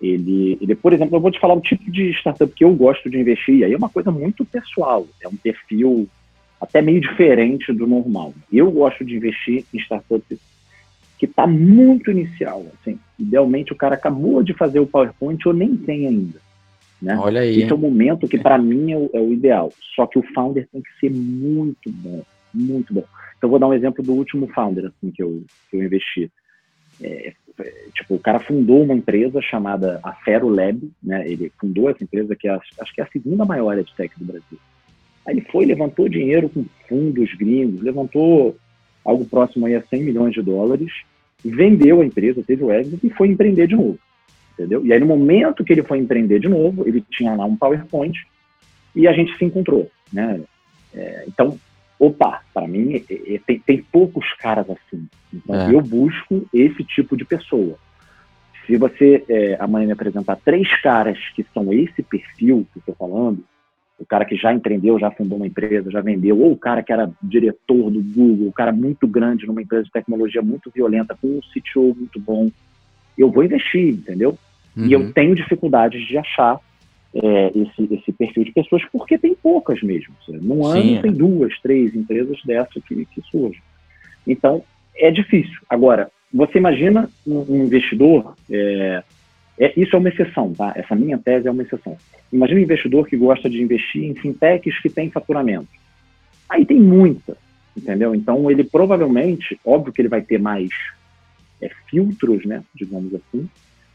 ele, 0.00 0.58
ele, 0.60 0.74
por 0.74 0.92
exemplo, 0.92 1.16
eu 1.16 1.20
vou 1.20 1.30
te 1.30 1.40
falar 1.40 1.54
o 1.54 1.60
tipo 1.60 1.90
de 1.90 2.10
startup 2.10 2.52
que 2.52 2.64
eu 2.64 2.74
gosto 2.74 3.08
de 3.08 3.18
investir, 3.18 3.64
aí 3.64 3.72
é 3.72 3.76
uma 3.76 3.88
coisa 3.88 4.10
muito 4.10 4.44
pessoal, 4.44 5.06
é 5.22 5.28
um 5.28 5.36
perfil 5.36 6.08
até 6.60 6.82
meio 6.82 7.00
diferente 7.00 7.72
do 7.72 7.86
normal. 7.86 8.34
Eu 8.52 8.70
gosto 8.70 9.04
de 9.04 9.16
investir 9.16 9.64
em 9.72 9.78
startups 9.78 10.38
que 11.18 11.26
está 11.26 11.46
muito 11.46 12.10
inicial. 12.10 12.66
Assim. 12.74 12.98
Idealmente, 13.18 13.72
o 13.72 13.76
cara 13.76 13.94
acabou 13.94 14.42
de 14.42 14.52
fazer 14.54 14.80
o 14.80 14.86
PowerPoint 14.86 15.46
ou 15.46 15.54
nem 15.54 15.76
tem 15.76 16.06
ainda. 16.06 16.38
Né? 17.00 17.16
Olha 17.16 17.42
aí. 17.42 17.62
Esse 17.62 17.70
é 17.70 17.74
o 17.74 17.78
momento 17.78 18.28
que, 18.28 18.38
para 18.40 18.58
mim, 18.58 18.92
é 18.92 18.96
o, 18.96 19.10
é 19.12 19.20
o, 19.20 19.32
ideal. 19.32 19.72
Só 19.94 20.06
que 20.06 20.18
o 20.18 20.22
founder 20.34 20.66
tem 20.70 20.82
que 20.82 20.90
ser 20.98 21.10
muito 21.10 21.90
bom, 21.90 22.22
muito 22.52 22.92
bom. 22.92 23.04
Então, 23.36 23.50
vou 23.50 23.58
dar 23.58 23.68
um 23.68 23.74
exemplo 23.74 24.02
do 24.02 24.12
último 24.12 24.46
founder 24.48 24.86
assim, 24.86 25.10
que, 25.10 25.22
eu, 25.22 25.42
que 25.70 25.76
eu 25.76 25.84
investi. 25.84 26.30
É, 27.02 27.34
tipo, 27.94 28.14
o 28.14 28.18
cara 28.18 28.38
fundou 28.38 28.82
uma 28.82 28.94
empresa 28.94 29.40
chamada 29.40 30.00
Afero 30.02 30.48
Lab, 30.48 30.90
né? 31.02 31.28
Ele 31.28 31.52
fundou 31.58 31.88
essa 31.88 32.04
empresa 32.04 32.36
que 32.36 32.48
é, 32.48 32.52
acho 32.52 32.94
que 32.94 33.00
é 33.00 33.04
a 33.04 33.08
segunda 33.08 33.44
maior 33.44 33.78
edtech 33.78 34.18
do 34.18 34.24
Brasil. 34.24 34.58
Aí 35.26 35.34
ele 35.34 35.46
foi, 35.50 35.64
levantou 35.64 36.08
dinheiro 36.08 36.48
com 36.48 36.64
fundos 36.88 37.34
gringos, 37.34 37.82
levantou 37.82 38.56
algo 39.04 39.24
próximo 39.24 39.66
aí 39.66 39.74
a 39.74 39.82
100 39.82 40.02
milhões 40.02 40.34
de 40.34 40.42
dólares, 40.42 40.92
vendeu 41.44 42.00
a 42.00 42.04
empresa, 42.04 42.42
teve 42.42 42.64
o 42.64 42.72
exit 42.72 43.06
e 43.06 43.10
foi 43.10 43.28
empreender 43.28 43.66
de 43.66 43.76
novo. 43.76 43.98
Entendeu? 44.54 44.84
E 44.84 44.92
aí, 44.92 44.98
no 44.98 45.06
momento 45.06 45.64
que 45.64 45.72
ele 45.72 45.82
foi 45.82 45.98
empreender 45.98 46.40
de 46.40 46.48
novo, 46.48 46.86
ele 46.88 47.04
tinha 47.10 47.34
lá 47.34 47.44
um 47.44 47.56
PowerPoint 47.56 48.26
e 48.94 49.06
a 49.06 49.12
gente 49.12 49.36
se 49.36 49.44
encontrou. 49.44 49.90
Né? 50.12 50.40
É, 50.94 51.24
então, 51.28 51.58
opa, 51.98 52.42
para 52.52 52.66
mim, 52.66 52.94
é, 52.94 53.34
é, 53.34 53.40
tem, 53.46 53.58
tem, 53.60 53.82
poucos 53.82 54.32
caras 54.34 54.66
assim. 54.68 55.06
Então, 55.32 55.54
é. 55.54 55.74
eu 55.74 55.80
busco 55.80 56.46
esse 56.52 56.84
tipo 56.84 57.16
de 57.16 57.24
pessoa. 57.24 57.78
Se 58.66 58.76
você 58.76 59.24
é, 59.28 59.56
amanhã 59.60 59.86
me 59.86 59.92
apresentar 59.92 60.36
três 60.44 60.68
caras 60.80 61.18
que 61.34 61.46
são 61.54 61.72
esse 61.72 62.02
perfil 62.02 62.66
que 62.72 62.78
eu 62.78 62.80
estou 62.80 62.94
falando, 62.96 63.44
o 63.98 64.04
cara 64.04 64.24
que 64.24 64.36
já 64.36 64.52
empreendeu, 64.52 64.98
já 64.98 65.10
fundou 65.10 65.38
uma 65.38 65.46
empresa, 65.46 65.90
já 65.90 66.00
vendeu, 66.00 66.38
ou 66.38 66.52
o 66.52 66.56
cara 66.56 66.82
que 66.82 66.92
era 66.92 67.10
diretor 67.22 67.90
do 67.90 68.02
Google, 68.02 68.48
o 68.48 68.52
cara 68.52 68.72
muito 68.72 69.06
grande 69.06 69.46
numa 69.46 69.62
empresa 69.62 69.84
de 69.84 69.90
tecnologia 69.90 70.42
muito 70.42 70.70
violenta, 70.70 71.16
com 71.20 71.28
um 71.28 71.40
CTO 71.40 71.94
muito 71.94 72.20
bom, 72.20 72.50
eu 73.16 73.30
vou 73.30 73.44
investir, 73.44 73.94
entendeu? 73.94 74.38
Uhum. 74.76 74.86
E 74.86 74.92
eu 74.92 75.00
uhum. 75.00 75.12
tenho 75.12 75.34
dificuldades 75.34 76.06
de 76.06 76.18
achar 76.18 76.60
é, 77.22 77.52
esse, 77.54 77.94
esse 77.94 78.12
perfil 78.12 78.44
de 78.44 78.52
pessoas, 78.52 78.82
porque 78.92 79.16
tem 79.16 79.34
poucas 79.34 79.82
mesmo. 79.82 80.14
Num 80.28 80.66
ano 80.66 80.82
Sim, 80.82 80.98
é. 80.98 81.02
tem 81.02 81.12
duas, 81.12 81.58
três 81.60 81.94
empresas 81.94 82.38
dessas 82.44 82.82
que, 82.84 83.04
que 83.06 83.22
surgem. 83.30 83.62
Então, 84.26 84.62
é 84.94 85.10
difícil. 85.10 85.58
Agora, 85.68 86.10
você 86.32 86.58
imagina 86.58 87.08
um, 87.26 87.44
um 87.48 87.64
investidor 87.64 88.34
é, 88.50 89.02
é, 89.58 89.72
isso 89.76 89.96
é 89.96 89.98
uma 89.98 90.08
exceção, 90.08 90.52
tá? 90.52 90.72
Essa 90.76 90.94
minha 90.94 91.18
tese 91.18 91.48
é 91.48 91.50
uma 91.50 91.62
exceção. 91.62 91.96
Imagina 92.32 92.60
um 92.60 92.64
investidor 92.64 93.06
que 93.06 93.16
gosta 93.16 93.48
de 93.48 93.62
investir 93.62 94.04
em 94.04 94.14
fintechs 94.14 94.78
que 94.80 94.90
têm 94.90 95.10
faturamento. 95.10 95.68
Aí 96.48 96.64
tem 96.66 96.78
muita, 96.78 97.36
entendeu? 97.76 98.14
Então 98.14 98.50
ele 98.50 98.64
provavelmente, 98.64 99.58
óbvio 99.64 99.92
que 99.92 100.02
ele 100.02 100.08
vai 100.08 100.20
ter 100.20 100.38
mais 100.38 100.68
é, 101.62 101.70
filtros, 101.88 102.44
né, 102.44 102.62
digamos 102.74 103.14
assim, 103.14 103.48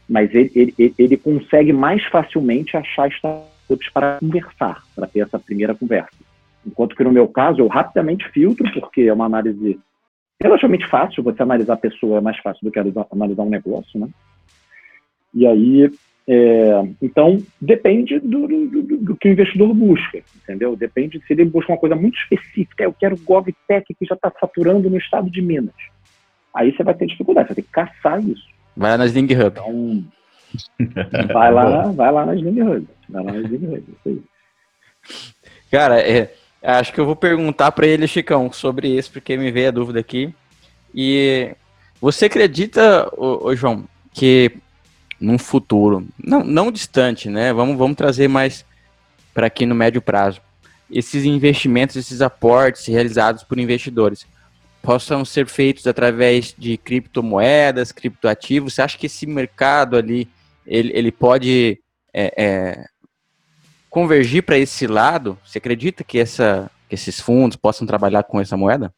mas 0.08 0.34
ele, 0.34 0.74
ele, 0.78 0.94
ele 0.98 1.16
consegue 1.16 1.72
mais 1.72 2.04
facilmente 2.06 2.76
achar 2.76 3.08
startups 3.08 3.88
para 3.92 4.18
conversar, 4.18 4.82
para 4.94 5.06
ter 5.06 5.20
essa 5.20 5.38
primeira 5.38 5.74
conversa. 5.74 6.16
Enquanto 6.66 6.94
que 6.94 7.04
no 7.04 7.12
meu 7.12 7.28
caso 7.28 7.60
eu 7.60 7.66
rapidamente 7.66 8.28
filtro, 8.30 8.70
porque 8.72 9.02
é 9.02 9.12
uma 9.12 9.26
análise 9.26 9.78
relativamente 10.40 10.86
fácil, 10.88 11.22
você 11.22 11.42
analisar 11.42 11.74
a 11.74 11.78
pessoa 11.78 12.18
é 12.18 12.20
mais 12.20 12.38
fácil 12.38 12.64
do 12.64 12.70
que 12.70 12.78
analisar 12.78 13.42
um 13.42 13.50
negócio, 13.50 13.98
né? 13.98 14.08
E 15.34 15.46
aí, 15.46 15.90
é, 16.28 16.82
então, 17.00 17.38
depende 17.60 18.18
do, 18.20 18.46
do, 18.46 18.66
do, 18.66 18.96
do, 18.98 19.16
que 19.16 19.28
o 19.28 19.32
investidor 19.32 19.72
busca, 19.72 20.22
entendeu? 20.36 20.76
Depende 20.76 21.20
se 21.20 21.32
ele 21.32 21.44
busca 21.44 21.72
uma 21.72 21.78
coisa 21.78 21.96
muito 21.96 22.18
específica. 22.18 22.84
Eu 22.84 22.92
quero 22.92 23.16
GovTech 23.16 23.94
que 23.94 24.04
já 24.04 24.14
está 24.14 24.30
faturando 24.30 24.90
no 24.90 24.98
estado 24.98 25.30
de 25.30 25.40
Minas. 25.40 25.74
Aí 26.54 26.74
você 26.74 26.82
vai 26.82 26.94
ter 26.94 27.06
dificuldade, 27.06 27.48
você 27.48 27.54
vai 27.54 27.62
ter 27.62 27.68
que 27.68 27.72
caçar 27.72 28.22
isso. 28.22 28.46
Vai 28.76 28.90
lá 28.92 28.98
na 28.98 29.06
Sling 29.06 29.34
Hub. 29.34 29.58
Então, 29.58 30.04
vai 31.32 31.52
lá, 31.52 31.92
vai 31.92 32.12
lá 32.12 32.26
na 32.26 32.34
Sling 32.34 32.62
Hub. 32.62 32.88
Vai 33.08 33.24
lá 33.24 33.32
na 33.32 33.38
Sling 33.40 33.66
Hub, 33.66 33.84
isso 33.88 34.08
aí. 34.08 34.22
Cara, 35.70 36.00
é, 36.00 36.34
acho 36.62 36.92
que 36.92 37.00
eu 37.00 37.06
vou 37.06 37.16
perguntar 37.16 37.72
para 37.72 37.86
ele, 37.86 38.06
Chicão, 38.06 38.52
sobre 38.52 38.88
isso, 38.88 39.10
porque 39.10 39.36
me 39.36 39.50
veio 39.50 39.68
a 39.68 39.72
dúvida 39.72 40.00
aqui. 40.00 40.34
E 40.94 41.54
você 42.00 42.26
acredita, 42.26 43.08
ô, 43.16 43.46
ô 43.46 43.56
João, 43.56 43.84
que 44.12 44.52
num 45.20 45.38
futuro, 45.38 46.06
não, 46.22 46.42
não 46.42 46.72
distante, 46.72 47.28
né? 47.30 47.52
Vamos, 47.52 47.78
vamos 47.78 47.96
trazer 47.96 48.28
mais 48.28 48.64
para 49.32 49.46
aqui 49.46 49.64
no 49.64 49.74
médio 49.74 50.02
prazo. 50.02 50.40
Esses 50.90 51.24
investimentos, 51.24 51.96
esses 51.96 52.20
aportes 52.20 52.86
realizados 52.86 53.42
por 53.44 53.58
investidores 53.58 54.26
possam 54.82 55.24
ser 55.24 55.46
feitos 55.46 55.86
através 55.86 56.54
de 56.58 56.76
criptomoedas, 56.76 57.92
criptoativos. 57.92 58.74
Você 58.74 58.82
acha 58.82 58.98
que 58.98 59.06
esse 59.06 59.26
mercado 59.26 59.96
ali 59.96 60.28
ele, 60.66 60.92
ele 60.94 61.12
pode 61.12 61.78
é, 62.12 62.34
é, 62.36 62.84
convergir 63.88 64.42
para 64.42 64.58
esse 64.58 64.86
lado? 64.86 65.38
Você 65.44 65.58
acredita 65.58 66.02
que, 66.02 66.18
essa, 66.18 66.70
que 66.88 66.94
esses 66.94 67.20
fundos 67.20 67.56
possam 67.56 67.86
trabalhar 67.86 68.24
com 68.24 68.40
essa 68.40 68.56
moeda? 68.56 68.92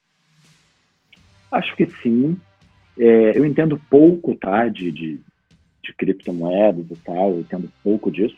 Acho 1.52 1.76
que 1.76 1.86
sim. 2.02 2.36
É, 2.98 3.38
eu 3.38 3.44
entendo 3.44 3.80
pouco, 3.90 4.34
tá, 4.34 4.68
de, 4.68 4.90
de, 4.90 5.20
de, 5.82 5.92
criptomoedas 5.94 6.86
e 6.90 6.96
tal, 7.04 7.30
eu 7.30 7.40
entendo 7.40 7.70
pouco 7.82 8.10
disso. 8.10 8.36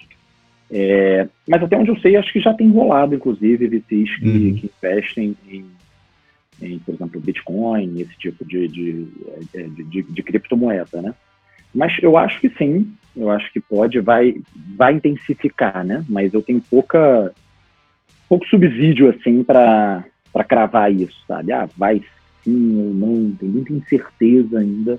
É, 0.70 1.28
mas 1.46 1.62
até 1.62 1.76
onde 1.76 1.90
eu 1.90 1.98
sei, 1.98 2.16
acho 2.16 2.32
que 2.32 2.40
já 2.40 2.52
tem 2.52 2.70
rolado, 2.70 3.14
inclusive, 3.14 3.68
VCs 3.68 4.18
que, 4.18 4.28
uhum. 4.28 4.54
que 4.54 4.70
investem 4.78 5.36
em, 5.48 5.66
em, 6.60 6.78
por 6.78 6.94
exemplo, 6.94 7.20
Bitcoin, 7.20 8.00
esse 8.00 8.16
tipo 8.16 8.44
de, 8.44 8.68
de, 8.68 9.04
de, 9.52 10.02
de, 10.02 10.22
criptomoeda, 10.22 11.02
né? 11.02 11.14
Mas 11.74 11.92
eu 12.02 12.16
acho 12.16 12.40
que 12.40 12.48
sim, 12.50 12.94
eu 13.14 13.30
acho 13.30 13.52
que 13.52 13.60
pode, 13.60 14.00
vai, 14.00 14.36
vai 14.76 14.94
intensificar, 14.94 15.84
né? 15.84 16.04
Mas 16.08 16.32
eu 16.32 16.42
tenho 16.42 16.60
pouca, 16.60 17.32
pouco 18.28 18.46
subsídio, 18.46 19.10
assim, 19.10 19.42
para 19.44 20.04
cravar 20.48 20.92
isso, 20.92 21.16
sabe? 21.26 21.52
Ah, 21.52 21.68
vai 21.76 22.02
sim 22.42 22.78
ou 22.78 22.94
não, 22.94 23.32
tem 23.32 23.48
muita 23.48 23.72
incerteza 23.72 24.58
ainda 24.60 24.98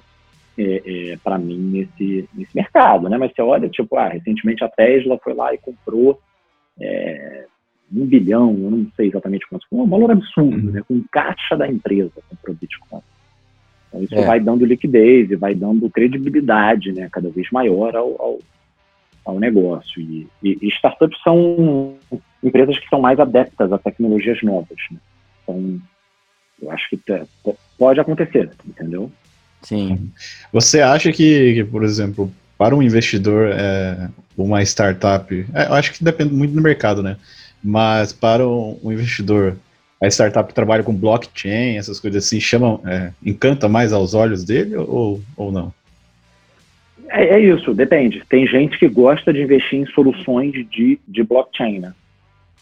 é, 0.58 1.12
é, 1.14 1.18
para 1.24 1.38
mim 1.38 1.58
nesse, 1.58 2.28
nesse 2.34 2.56
mercado, 2.56 3.08
né? 3.10 3.18
Mas 3.18 3.32
você 3.34 3.42
olha, 3.42 3.70
tipo, 3.70 3.96
ah, 3.96 4.10
recentemente 4.10 4.64
a 4.64 4.70
Tesla 4.70 5.20
foi 5.24 5.34
lá 5.34 5.54
e 5.54 5.58
comprou 5.58 6.20
é, 6.80 7.46
um 7.92 8.06
bilhão, 8.06 8.50
eu 8.52 8.72
não 8.72 8.88
sei 8.96 9.08
exatamente 9.08 9.48
quanto, 9.48 9.66
um 9.72 9.88
valor 9.88 10.12
absurdo, 10.12 10.72
né? 10.72 10.82
Com 10.88 11.04
caixa 11.12 11.56
da 11.56 11.68
empresa 11.68 12.12
comprou 12.30 12.56
Bitcoin. 12.56 13.02
Então 13.88 14.04
isso 14.04 14.16
é. 14.16 14.26
vai 14.26 14.40
dando 14.40 14.66
liquidez 14.66 15.32
e 15.32 15.36
vai 15.36 15.56
dando 15.56 15.90
credibilidade, 15.90 16.92
né? 16.92 17.08
Cada 17.12 17.30
vez 17.30 17.50
maior 17.52 17.96
ao, 17.96 18.22
ao, 18.22 18.40
ao 19.26 19.40
negócio. 19.40 20.02
E, 20.02 20.28
e, 20.44 20.58
e, 20.62 20.68
startups 20.68 21.22
são 21.24 21.96
empresas 22.44 22.78
que 22.78 22.90
são 22.90 23.00
mais 23.00 23.20
adeptas 23.20 23.72
a 23.72 23.78
tecnologias 23.78 24.42
novas. 24.44 24.78
Né? 24.92 25.00
Então, 25.44 25.82
eu 26.62 26.72
acho 26.72 26.90
que 26.90 27.00
pode 27.78 28.00
acontecer, 28.00 28.50
entendeu? 28.66 29.12
Sim. 29.62 30.12
Você 30.52 30.82
acha 30.82 31.12
que, 31.12 31.54
que 31.54 31.64
por 31.64 31.84
exemplo, 31.84 32.32
para 32.58 32.76
um 32.76 32.82
investidor, 32.82 33.50
é, 33.52 34.10
uma 34.38 34.62
startup, 34.64 35.46
é, 35.54 35.68
eu 35.68 35.74
acho 35.74 35.94
que 35.94 36.04
depende 36.04 36.34
muito 36.34 36.54
do 36.54 36.62
mercado, 36.62 37.02
né? 37.02 37.18
Mas 37.64 38.14
para 38.14 38.48
um, 38.48 38.80
um 38.84 38.92
investidor, 38.92 39.58
a 40.02 40.08
startup 40.08 40.54
trabalha 40.54 40.84
com 40.84 40.94
blockchain, 40.94 41.78
essas 41.78 42.00
coisas 42.00 42.26
assim, 42.26 42.40
chama, 42.40 42.80
é, 42.86 43.12
encanta 43.24 43.68
mais 43.68 43.92
aos 43.92 44.14
olhos 44.14 44.44
dele 44.44 44.76
ou, 44.76 45.22
ou 45.36 45.52
não? 45.52 45.74
É, 47.10 47.36
é, 47.36 47.40
isso, 47.40 47.74
depende. 47.74 48.24
Tem 48.30 48.46
gente 48.46 48.78
que 48.78 48.88
gosta 48.88 49.34
de 49.34 49.42
investir 49.42 49.80
em 49.80 49.86
soluções 49.88 50.52
de, 50.70 51.00
de 51.08 51.24
blockchain, 51.24 51.80
né? 51.80 51.94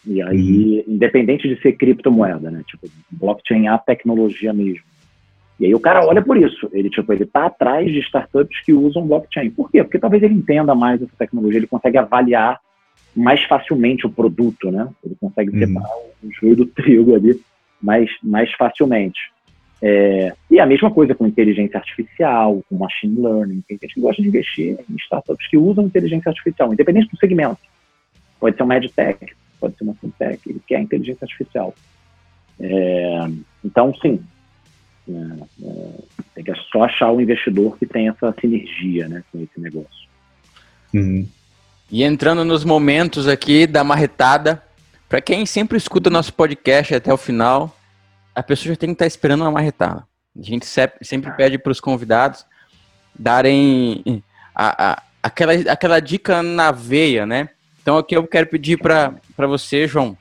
E 0.05 0.21
aí, 0.21 0.83
uhum. 0.87 0.93
independente 0.93 1.47
de 1.47 1.59
ser 1.61 1.73
criptomoeda, 1.73 2.51
né? 2.51 2.61
Tipo, 2.67 2.87
blockchain 3.09 3.65
é 3.65 3.69
a 3.69 3.77
tecnologia 3.77 4.53
mesmo. 4.53 4.83
E 5.59 5.65
aí 5.65 5.73
o 5.73 5.79
cara 5.79 6.05
olha 6.05 6.21
por 6.21 6.37
isso. 6.37 6.69
Ele, 6.71 6.89
tipo, 6.89 7.11
ele 7.11 7.25
tá 7.25 7.45
atrás 7.45 7.91
de 7.91 7.99
startups 7.99 8.61
que 8.63 8.71
usam 8.71 9.07
blockchain. 9.07 9.49
Por 9.49 9.71
quê? 9.71 9.83
Porque 9.83 9.97
talvez 9.97 10.21
ele 10.21 10.35
entenda 10.35 10.75
mais 10.75 11.01
essa 11.01 11.13
tecnologia, 11.17 11.59
ele 11.59 11.67
consegue 11.67 11.97
avaliar 11.97 12.59
mais 13.15 13.41
facilmente 13.43 14.05
o 14.05 14.09
produto, 14.09 14.69
né? 14.69 14.87
Ele 15.03 15.15
consegue 15.19 15.51
uhum. 15.51 15.59
separar 15.59 15.97
o 16.23 16.31
joio 16.39 16.55
do 16.55 16.65
trigo 16.65 17.15
ali 17.15 17.39
mais, 17.81 18.09
mais 18.21 18.51
facilmente. 18.53 19.19
É, 19.81 20.33
e 20.49 20.59
a 20.59 20.65
mesma 20.65 20.89
coisa 20.89 21.13
com 21.13 21.27
inteligência 21.27 21.77
artificial, 21.77 22.63
com 22.67 22.77
machine 22.77 23.21
learning. 23.21 23.61
Tem 23.67 23.77
gente 23.81 23.93
que 23.93 24.01
gosta 24.01 24.21
de 24.21 24.27
investir 24.27 24.77
em 24.89 24.95
startups 24.95 25.47
que 25.47 25.57
usam 25.57 25.85
inteligência 25.85 26.29
artificial, 26.29 26.73
independente 26.73 27.09
do 27.09 27.17
segmento. 27.17 27.59
Pode 28.39 28.57
ser 28.57 28.63
uma 28.63 28.77
edtech, 28.77 29.33
pode 29.59 29.77
ser 29.77 29.83
uma 29.83 29.95
fintech, 29.95 30.39
ele 30.49 30.61
quer 30.65 30.81
inteligência 30.81 31.23
artificial. 31.25 31.73
É, 32.59 33.27
então, 33.63 33.93
sim, 34.01 34.19
é, 35.07 35.13
é, 35.63 35.91
tem 36.35 36.43
que 36.43 36.53
só 36.71 36.83
achar 36.83 37.11
o 37.11 37.21
investidor 37.21 37.77
que 37.77 37.85
tem 37.85 38.07
essa 38.07 38.33
sinergia 38.39 39.07
né, 39.07 39.23
com 39.31 39.41
esse 39.41 39.59
negócio. 39.59 40.09
Uhum. 40.93 41.27
E 41.91 42.03
entrando 42.03 42.43
nos 42.43 42.63
momentos 42.63 43.27
aqui 43.27 43.67
da 43.67 43.83
marretada, 43.83 44.61
para 45.07 45.21
quem 45.21 45.45
sempre 45.45 45.77
escuta 45.77 46.09
nosso 46.09 46.33
podcast 46.33 46.95
até 46.95 47.13
o 47.13 47.17
final, 47.17 47.75
a 48.33 48.41
pessoa 48.41 48.73
já 48.73 48.79
tem 48.79 48.89
que 48.89 48.93
estar 48.93 49.05
tá 49.05 49.07
esperando 49.07 49.41
uma 49.41 49.51
marretada. 49.51 50.05
A 50.37 50.41
gente 50.41 50.65
sempre 50.65 51.31
pede 51.33 51.57
para 51.57 51.71
os 51.71 51.79
convidados 51.79 52.45
darem 53.17 54.23
a, 54.53 54.91
a, 54.91 55.03
aquela, 55.23 55.53
aquela 55.71 55.99
dica 55.99 56.43
na 56.43 56.71
veia, 56.71 57.25
né? 57.25 57.49
Então 57.81 57.97
aqui 57.97 58.17
eu 58.17 58.27
quero 58.27 58.47
pedir 58.47 58.77
para 58.77 59.13
você, 59.37 59.87
João, 59.87 60.17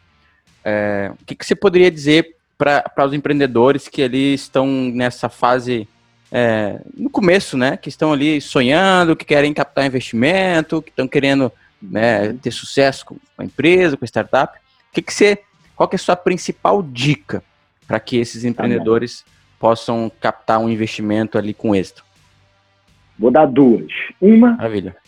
é, 0.63 1.11
o 1.21 1.25
que, 1.25 1.35
que 1.35 1.45
você 1.45 1.57
poderia 1.57 1.91
dizer 1.91 2.37
para 2.57 3.07
os 3.07 3.13
empreendedores 3.13 3.89
que 3.89 4.03
ali 4.03 4.35
estão 4.35 4.67
nessa 4.67 5.29
fase 5.29 5.89
é, 6.37 6.81
no 6.97 7.09
começo, 7.09 7.57
né? 7.57 7.77
Que 7.77 7.89
estão 7.89 8.13
ali 8.13 8.41
sonhando, 8.41 9.15
que 9.15 9.25
querem 9.25 9.55
captar 9.55 9.87
investimento, 9.87 10.83
que 10.83 10.91
estão 10.91 11.07
querendo 11.07 11.53
né, 11.81 12.33
ter 12.43 12.51
sucesso 12.51 13.07
com 13.07 13.17
a 13.39 13.45
empresa, 13.45 13.97
com 13.97 14.05
a 14.05 14.09
startup. 14.09 14.59
Que, 14.93 15.01
que 15.01 15.15
você, 15.15 15.39
qual 15.77 15.89
que 15.89 15.95
é 15.95 15.99
a 15.99 16.01
sua 16.01 16.17
principal 16.17 16.83
dica 16.83 17.41
para 17.87 18.01
que 18.01 18.17
esses 18.17 18.43
tá 18.43 18.49
empreendedores 18.49 19.23
tá 19.23 19.31
possam 19.61 20.11
captar 20.21 20.59
um 20.59 20.69
investimento 20.69 21.39
ali 21.39 21.55
com 21.55 21.73
êxito? 21.73 22.05
Vou 23.17 23.31
dar 23.31 23.47
duas. 23.47 23.93
Uma 24.21 24.59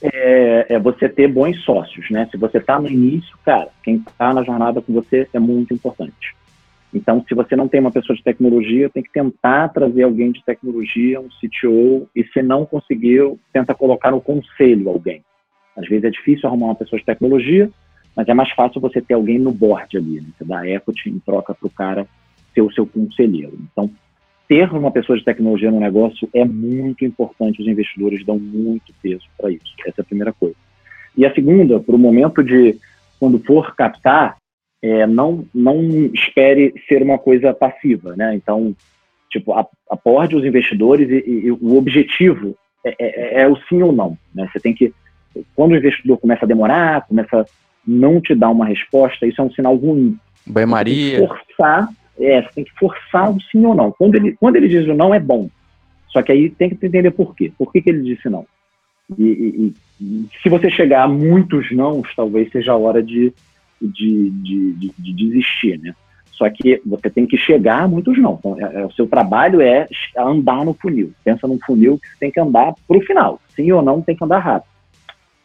é, 0.01 0.67
é, 0.69 0.79
você 0.79 1.09
ter 1.09 1.27
bons 1.27 1.61
sócios, 1.65 2.09
né? 2.09 2.29
Se 2.31 2.37
você 2.37 2.59
está 2.59 2.79
no 2.79 2.89
início, 2.89 3.37
cara, 3.45 3.69
quem 3.83 3.97
está 3.97 4.33
na 4.33 4.45
jornada 4.45 4.81
com 4.81 4.93
você 4.93 5.29
é 5.33 5.41
muito 5.41 5.75
importante. 5.75 6.37
Então, 6.95 7.25
se 7.29 7.35
você 7.35 7.55
não 7.57 7.69
tem 7.69 7.81
uma 7.81 7.91
pessoa 7.91 8.17
de 8.17 8.23
tecnologia, 8.23 8.89
tem 8.89 9.03
que 9.03 9.13
tentar 9.13 9.69
trazer 9.69 10.03
alguém 10.03 10.33
de 10.33 10.43
tecnologia, 10.45 11.21
um 11.21 11.29
CTO, 11.29 12.09
e 12.15 12.25
se 12.25 12.43
não 12.43 12.65
conseguiu, 12.65 13.39
tenta 13.53 13.75
colocar 13.75 14.11
no 14.11 14.21
conselho 14.21 14.89
alguém. 14.89 15.23
Às 15.77 15.89
vezes 15.89 16.05
é 16.05 16.11
difícil 16.11 16.49
arrumar 16.49 16.67
uma 16.67 16.75
pessoa 16.75 16.99
de 16.99 17.05
tecnologia, 17.05 17.71
mas 18.17 18.29
é 18.29 18.35
mais 18.35 18.51
fácil 18.53 18.81
você 18.81 19.01
ter 19.03 19.15
alguém 19.15 19.39
no 19.39 19.53
board 19.53 19.95
ali, 19.97 20.21
né? 20.21 20.29
Você 20.37 20.45
dá 20.45 20.67
equity 20.67 21.11
em 21.11 21.19
troca 21.19 21.55
para 21.55 21.67
o 21.67 21.71
cara 21.71 22.07
ser 22.55 22.63
o 22.63 22.73
seu 22.73 22.87
conselheiro. 22.87 23.59
Então, 23.71 23.91
ter 24.49 24.73
uma 24.73 24.91
pessoa 24.91 25.19
de 25.19 25.25
tecnologia 25.25 25.71
no 25.71 25.81
negócio 25.81 26.29
é 26.33 26.45
muito 26.45 27.05
importante, 27.05 27.61
os 27.61 27.69
investidores 27.69 28.25
dão 28.25 28.39
muito 28.39 28.95
peso 29.03 29.25
para 29.37 29.51
isso. 29.51 29.75
Essa 29.87 30.01
é 30.01 30.03
a 30.03 30.05
primeira 30.05 30.33
coisa. 30.33 30.57
E 31.17 31.27
a 31.27 31.35
segunda, 31.35 31.79
para 31.79 31.95
o 31.95 31.99
momento 31.99 32.43
de, 32.43 32.79
quando 33.19 33.39
for 33.41 33.75
captar, 33.75 34.37
é, 34.87 35.07
não, 35.07 35.45
não 35.53 35.83
espere 36.15 36.75
ser 36.89 37.03
uma 37.03 37.19
coisa 37.19 37.53
passiva, 37.53 38.15
né? 38.15 38.35
Então, 38.35 38.75
tipo, 39.31 39.53
aporte 39.91 40.37
os 40.37 40.45
investidores 40.45 41.11
e, 41.11 41.29
e, 41.29 41.47
e 41.47 41.51
o 41.51 41.77
objetivo 41.77 42.57
é, 42.85 42.95
é, 42.99 43.43
é, 43.43 43.49
o 43.49 43.57
sim 43.69 43.83
ou 43.83 43.93
não, 43.93 44.17
né? 44.33 44.49
Você 44.53 44.61
tem 44.61 44.73
que, 44.73 44.93
quando 45.55 45.73
o 45.73 45.77
investidor 45.77 46.19
começa 46.19 46.45
a 46.45 46.49
demorar, 46.49 47.07
começa 47.07 47.41
a 47.41 47.47
não 47.87 48.21
te 48.21 48.35
dar 48.35 48.51
uma 48.51 48.67
resposta, 48.67 49.27
isso 49.27 49.41
é 49.41 49.45
um 49.45 49.51
sinal 49.51 49.75
ruim. 49.75 50.17
Banho-maria. 50.47 51.19
Forçar, 51.19 51.89
é, 52.21 52.43
você 52.43 52.49
tem 52.55 52.65
que 52.65 52.79
forçar 52.79 53.31
o 53.31 53.41
sim 53.51 53.65
ou 53.67 53.75
não. 53.75 53.91
Quando 53.91 54.15
ele, 54.15 54.37
quando 54.39 54.57
ele 54.57 54.69
diz 54.69 54.87
o 54.87 54.95
não, 54.95 55.13
é 55.13 55.19
bom. 55.19 55.51
Só 56.11 56.23
que 56.23 56.31
aí 56.31 56.49
tem 56.49 56.71
que 56.71 56.87
entender 56.87 57.11
por 57.11 57.35
quê. 57.35 57.53
Por 57.59 57.73
que, 57.73 57.83
que 57.83 57.91
ele 57.91 58.03
disse 58.03 58.29
não? 58.29 58.47
E, 59.19 59.25
e, 59.25 59.75
e 60.01 60.29
se 60.43 60.49
você 60.49 60.71
chegar 60.71 61.03
a 61.03 61.09
muitos 61.09 61.71
não, 61.73 62.03
talvez 62.15 62.51
seja 62.51 62.73
a 62.73 62.77
hora 62.77 63.03
de 63.03 63.33
de, 63.81 64.31
de, 64.31 64.73
de, 64.73 64.93
de 64.99 65.13
desistir, 65.13 65.79
né? 65.79 65.95
Só 66.37 66.49
que 66.51 66.83
você 66.85 67.09
tem 67.09 67.27
que 67.27 67.37
chegar 67.37 67.89
muitos 67.89 68.19
não. 68.19 68.35
Então, 68.39 68.61
é, 68.61 68.83
é, 68.83 68.87
o 68.87 68.93
seu 68.93 69.07
trabalho 69.07 69.61
é 69.61 69.89
andar 70.17 70.65
no 70.65 70.75
funil. 70.75 71.13
Pensa 71.25 71.49
num 71.49 71.59
funil 71.65 71.99
que 71.99 72.09
você 72.09 72.17
tem 72.21 72.31
que 72.31 72.41
andar 72.41 72.75
para 72.87 72.97
o 72.97 73.01
final. 73.01 73.41
Sim 73.55 73.73
ou 73.73 73.81
não, 73.81 74.03
tem 74.03 74.15
que 74.15 74.23
andar 74.23 74.39
rápido. 74.39 74.71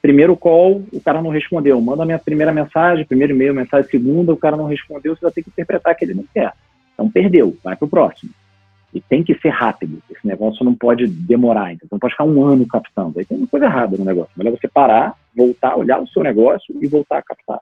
Primeiro 0.02 0.36
call, 0.36 0.84
o 0.92 1.00
cara 1.00 1.22
não 1.22 1.30
respondeu. 1.30 1.80
Manda 1.80 2.04
a 2.04 2.06
minha 2.06 2.20
primeira 2.20 2.52
mensagem, 2.52 3.06
primeiro 3.06 3.34
e-mail, 3.34 3.54
mensagem 3.54 3.90
segunda, 3.90 4.34
o 4.34 4.38
cara 4.38 4.58
não 4.58 4.66
respondeu, 4.66 5.16
você 5.16 5.22
vai 5.22 5.32
ter 5.32 5.44
que 5.44 5.50
interpretar 5.50 5.96
que 5.96 6.04
ele 6.04 6.14
não 6.14 6.26
quer. 6.34 6.54
Então 6.94 7.10
perdeu, 7.10 7.56
vai 7.64 7.76
para 7.76 7.86
o 7.86 7.90
próximo. 7.90 8.32
E 8.94 9.00
tem 9.00 9.24
que 9.24 9.36
ser 9.36 9.50
rápido. 9.50 10.02
Esse 10.10 10.28
negócio 10.28 10.66
não 10.66 10.76
pode 10.76 11.08
demorar. 11.08 11.72
Então 11.72 11.88
não 11.90 12.00
pode 12.00 12.14
ficar 12.14 12.26
um 12.26 12.44
ano 12.44 12.68
captando. 12.68 13.18
Aí 13.18 13.26
tem 13.26 13.38
uma 13.38 13.48
coisa 13.48 13.68
errada 13.68 13.96
no 13.96 14.04
negócio. 14.04 14.34
Melhor 14.36 14.52
você 14.52 14.68
parar, 14.68 15.16
voltar, 15.34 15.78
olhar 15.78 16.02
o 16.02 16.08
seu 16.08 16.22
negócio 16.22 16.76
e 16.82 16.88
voltar 16.88 17.20
a 17.20 17.22
captar. 17.22 17.60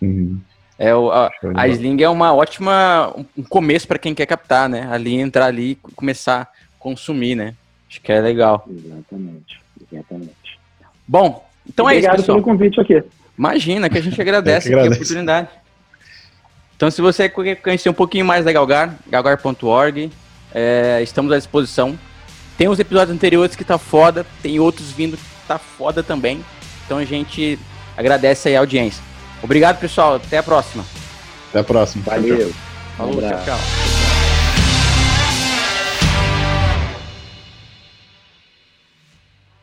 Uhum. 0.00 0.40
É, 0.78 0.94
o, 0.94 1.10
a, 1.10 1.30
a 1.56 1.68
Sling 1.68 2.02
é 2.02 2.08
uma 2.08 2.32
ótima 2.34 3.14
um 3.36 3.42
começo 3.42 3.86
para 3.86 3.98
quem 3.98 4.14
quer 4.14 4.24
captar, 4.24 4.68
né? 4.68 4.88
Ali 4.90 5.14
entrar 5.14 5.46
ali 5.46 5.72
e 5.72 5.74
começar 5.94 6.42
a 6.42 6.48
consumir, 6.78 7.34
né? 7.34 7.54
Acho 7.88 8.00
que 8.00 8.10
é 8.10 8.20
legal. 8.20 8.66
Exatamente, 8.70 9.60
exatamente. 9.92 10.58
Bom, 11.06 11.46
então 11.68 11.84
Obrigado 11.84 12.12
é 12.12 12.14
isso, 12.14 12.22
pessoal. 12.22 12.38
pelo 12.38 12.52
convite 12.52 12.80
aqui. 12.80 13.02
Imagina, 13.36 13.90
que 13.90 13.98
a 13.98 14.02
gente 14.02 14.18
agradece 14.22 14.72
a 14.72 14.84
oportunidade. 14.84 15.48
Então, 16.76 16.90
se 16.90 17.02
você 17.02 17.28
quer 17.28 17.56
conhecer 17.56 17.90
um 17.90 17.94
pouquinho 17.94 18.24
mais 18.24 18.42
da 18.42 18.52
Galgar, 18.52 18.96
galgar.org, 19.06 20.10
é, 20.54 21.00
estamos 21.02 21.30
à 21.30 21.36
disposição. 21.36 21.98
Tem 22.60 22.68
os 22.68 22.78
episódios 22.78 23.16
anteriores 23.16 23.56
que 23.56 23.64
tá 23.64 23.78
foda, 23.78 24.26
tem 24.42 24.60
outros 24.60 24.90
vindo 24.90 25.16
que 25.16 25.22
tá 25.48 25.58
foda 25.58 26.02
também. 26.02 26.44
Então 26.84 26.98
a 26.98 27.06
gente 27.06 27.58
agradece 27.96 28.50
aí 28.50 28.56
a 28.56 28.60
audiência. 28.60 29.02
Obrigado, 29.42 29.80
pessoal. 29.80 30.16
Até 30.16 30.36
a 30.36 30.42
próxima. 30.42 30.84
Até 31.48 31.60
a 31.60 31.64
próxima. 31.64 32.04
Valeu. 32.04 32.52
Falou, 32.98 33.18
tchau, 33.18 33.42
tchau. 33.46 33.99